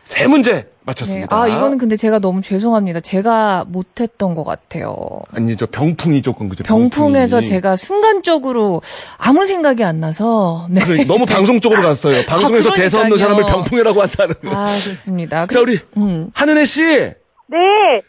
세 0.04 0.26
문제 0.26 0.52
네. 0.52 0.66
맞췄습니다. 0.84 1.36
아, 1.36 1.48
이거는 1.48 1.76
근데 1.76 1.96
제가 1.96 2.18
너무 2.18 2.40
죄송합니다. 2.40 3.00
제가 3.00 3.64
못했던 3.68 4.34
것 4.34 4.44
같아요. 4.44 4.96
아니, 5.34 5.54
저 5.56 5.66
병풍이 5.66 6.22
조금 6.22 6.48
그죠. 6.48 6.64
병풍에서. 6.64 7.42
제가 7.42 7.76
순간적으로 7.76 8.80
아무 9.18 9.46
생각이 9.46 9.84
안 9.84 10.00
나서. 10.00 10.66
네. 10.70 10.82
그래, 10.82 11.04
너무 11.04 11.26
방송 11.26 11.60
쪽으로 11.60 11.82
갔어요. 11.82 12.24
방송에서 12.24 12.72
대사 12.72 13.00
없는. 13.00 13.18
사람을 13.18 13.44
병풍이라고 13.44 14.00
한다는 14.00 14.34
거. 14.42 14.56
아, 14.56 14.66
좋습니다. 14.78 15.46
자, 15.48 15.60
우리 15.60 15.78
음. 15.98 16.30
한은혜 16.32 16.64
씨. 16.64 17.12
네. 17.48 17.58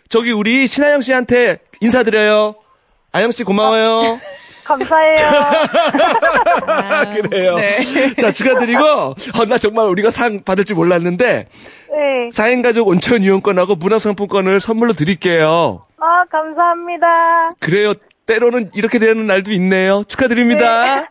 저기 0.10 0.32
우리 0.32 0.68
신하영 0.68 1.02
씨한테 1.02 1.58
인사드려요. 1.82 2.56
아영 3.12 3.32
씨 3.32 3.44
고마워요. 3.44 4.20
감사해요. 4.64 5.28
아, 6.68 7.06
그래요. 7.22 7.56
네. 7.56 8.14
자, 8.20 8.32
축하드리고, 8.32 8.84
어, 8.84 9.46
나 9.48 9.58
정말 9.58 9.88
우리가 9.88 10.10
상 10.12 10.40
받을 10.44 10.66
줄 10.66 10.76
몰랐는데, 10.76 11.48
네. 11.90 12.30
4인 12.34 12.62
가족 12.64 12.90
온천 12.90 13.24
이용권하고 13.24 13.76
문화상품권을 13.76 14.60
선물로 14.60 14.92
드릴게요. 14.92 15.86
아, 16.00 16.24
감사합니다. 16.30 17.52
그래요. 17.62 17.94
때로는 18.26 18.72
이렇게 18.74 19.00
되는 19.00 19.26
날도 19.26 19.52
있네요. 19.52 20.04
축하드립니다. 20.06 20.96
네, 21.02 21.06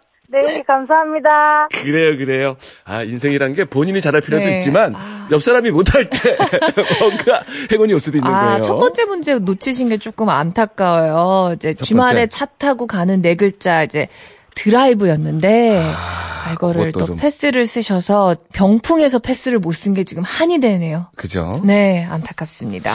감사합니다. 0.66 1.68
그래요, 1.70 2.16
그래요. 2.18 2.56
아, 2.84 3.02
인생이란 3.02 3.52
게 3.54 3.64
본인이 3.64 4.00
잘할 4.00 4.20
필요도 4.20 4.44
네. 4.44 4.58
있지만, 4.58 4.94
옆 5.30 5.42
사람이 5.42 5.70
못할 5.70 6.08
때, 6.10 6.18
뭔가 7.00 7.42
행운이 7.70 7.92
올 7.92 8.00
수도 8.00 8.18
있는 8.18 8.30
아, 8.32 8.46
거예요. 8.48 8.62
첫 8.62 8.76
번째 8.78 9.04
문제 9.04 9.34
놓치신 9.34 9.88
게 9.88 9.96
조금 9.98 10.28
안타까워요. 10.28 11.54
이제 11.54 11.74
주말에. 11.74 12.26
차 12.26 12.44
타고 12.46 12.86
가는 12.86 13.22
네 13.22 13.34
글자 13.34 13.82
이제 13.84 14.08
드라이브였는데 14.54 15.82
아, 15.94 16.52
이거를 16.52 16.92
또 16.92 17.06
좀- 17.06 17.16
패스를 17.16 17.66
쓰셔서 17.66 18.36
병풍에서 18.52 19.18
패스를 19.20 19.58
못 19.58 19.72
쓴 19.74 19.94
게 19.94 20.04
지금 20.04 20.22
한이 20.24 20.60
되네요. 20.60 21.06
그죠? 21.16 21.60
네, 21.64 22.04
안타깝습니다. 22.10 22.90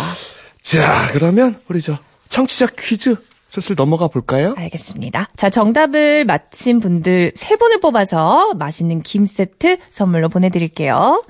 자, 0.61 1.07
그러면 1.13 1.59
우리 1.69 1.81
저 1.81 1.97
청취자 2.29 2.67
퀴즈 2.77 3.15
슬슬 3.51 3.75
넘어가 3.75 4.07
볼까요? 4.07 4.55
알겠습니다. 4.57 5.27
자, 5.35 5.49
정답을 5.49 6.23
맞힌 6.23 6.79
분들 6.79 7.33
세 7.35 7.57
분을 7.57 7.81
뽑아서 7.81 8.53
맛있는 8.53 9.01
김 9.01 9.25
세트 9.25 9.77
선물로 9.89 10.29
보내드릴게요. 10.29 11.25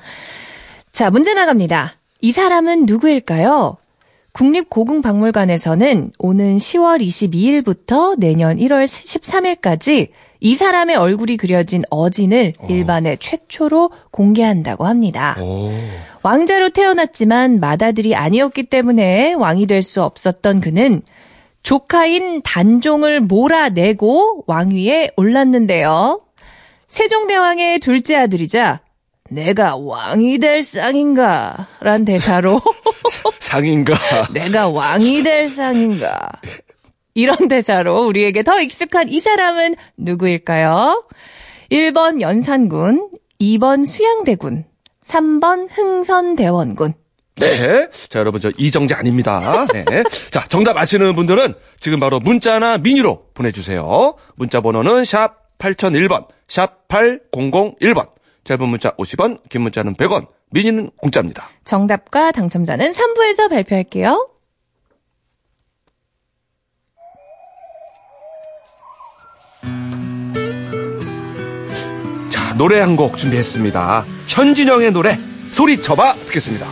자, 0.92 1.10
문제 1.10 1.34
나갑니다. 1.34 1.94
이 2.22 2.32
사람은 2.32 2.86
누구일까요? 2.86 3.78
국립고궁박물관에서는 4.34 6.12
오는 6.20 6.58
10월 6.58 7.02
22일부터 7.02 8.18
내년 8.20 8.58
1월 8.58 8.86
13일까지 8.86 10.10
이 10.40 10.56
사람의 10.56 10.96
얼굴이 10.96 11.38
그려진 11.38 11.84
어진을 11.90 12.54
일반에 12.70 13.18
최초로 13.20 13.92
공개한다고 14.12 14.86
합니다. 14.86 15.38
오. 15.42 15.72
왕자로 16.22 16.70
태어났지만 16.70 17.60
맏아들이 17.60 18.16
아니었기 18.16 18.64
때문에 18.64 19.34
왕이 19.34 19.66
될 19.66 19.82
수 19.82 20.04
없었던 20.04 20.62
그는 20.62 21.02
조카인 21.64 22.42
단종을 22.42 23.22
몰아내고 23.22 24.46
왕위에 24.48 25.12
올랐는데요. 25.16 26.22
세종대왕의 26.88 27.80
둘째 27.80 28.16
아들이자 28.16 28.82
내가 29.30 29.78
왕이 29.78 30.40
될 30.40 30.62
쌍인가? 30.62 31.68
란 31.80 32.04
대사로 32.04 32.60
상인가? 33.40 33.94
내가 34.34 34.70
왕이 34.70 35.24
될 35.24 35.48
쌍인가? 35.48 36.30
이런 37.14 37.48
대사로 37.48 38.06
우리에게 38.08 38.44
더 38.44 38.60
익숙한 38.60 39.10
이 39.10 39.20
사람은 39.20 39.76
누구일까요? 39.98 41.06
1번 41.72 42.20
연산군, 42.20 43.10
2번 43.40 43.86
수양대군, 43.86 44.66
3번 45.06 45.68
흥선대원군. 45.72 46.94
네. 47.38 47.88
자, 48.10 48.20
여러분, 48.20 48.40
저 48.42 48.52
이정재 48.58 48.94
아닙니다. 48.94 49.66
네. 49.74 49.86
자, 50.32 50.46
정답 50.48 50.78
아시는 50.78 51.16
분들은 51.16 51.54
지금 51.80 52.00
바로 52.00 52.20
문자나 52.20 52.78
미니로 52.80 53.28
보내주세요. 53.34 54.16
문자 54.36 54.62
번호는 54.62 55.06
샵 55.06 55.58
8001번, 55.58 56.28
샵 56.48 56.88
8001번. 56.88 58.10
짧은 58.44 58.68
문자 58.68 58.92
50원, 58.96 59.40
긴 59.50 59.62
문자는 59.62 59.96
100원, 59.96 60.28
미니는 60.52 60.92
공짜입니다. 60.98 61.48
정답과 61.64 62.32
당첨자는 62.32 62.92
3부에서 62.92 63.50
발표할게요. 63.50 64.28
자, 72.30 72.54
노래 72.58 72.80
한 72.80 72.96
곡 72.96 73.18
준비했습니다. 73.18 74.06
현진영의 74.28 74.92
노래, 74.92 75.18
소리쳐봐 75.52 76.14
듣겠습니다. 76.28 76.68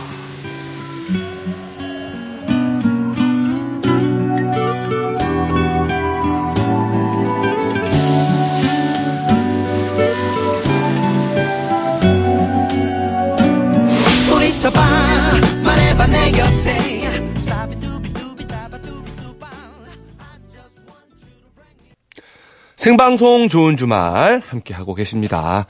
생방송 22.80 23.48
좋은 23.48 23.76
주말 23.76 24.40
함께 24.48 24.72
하고 24.72 24.94
계십니다. 24.94 25.66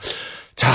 자, 0.55 0.71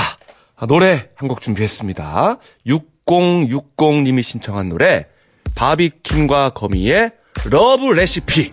노래 0.68 1.08
한 1.14 1.28
곡 1.30 1.40
준비했습니다. 1.40 2.36
6060님이 2.66 4.22
신청한 4.22 4.68
노래 4.68 5.06
바비킴과 5.54 6.50
거미의 6.50 7.12
Love 7.46 7.86
Recipe. 7.86 8.48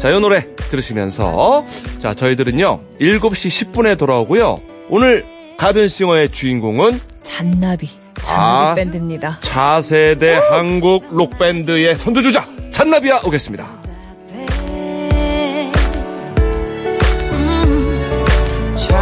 자, 0.00 0.10
이 0.10 0.18
노래 0.20 0.56
들으시면서 0.56 1.64
자, 2.00 2.12
저희들은요. 2.12 2.80
7시 3.00 3.72
10분에 3.72 3.96
돌아오고요. 3.96 4.60
오늘 4.90 5.24
가든싱어의 5.58 6.32
주인공은 6.32 7.00
잔나비. 7.22 7.88
잔나비 8.20 8.28
아. 8.28 8.74
밴드입니다. 8.74 9.38
차세대 9.42 10.40
한국 10.50 11.14
록밴드의 11.14 11.94
선두주자 11.94 12.44
잔나비아 12.72 13.20
오겠습니다. 13.24 13.85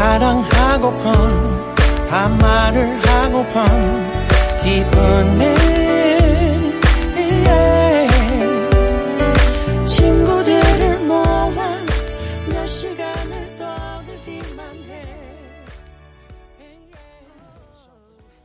자랑하고픈 0.04 1.12
반말을 2.10 3.00
하고픈 3.06 3.62
기분 4.62 5.38
내 5.38 5.83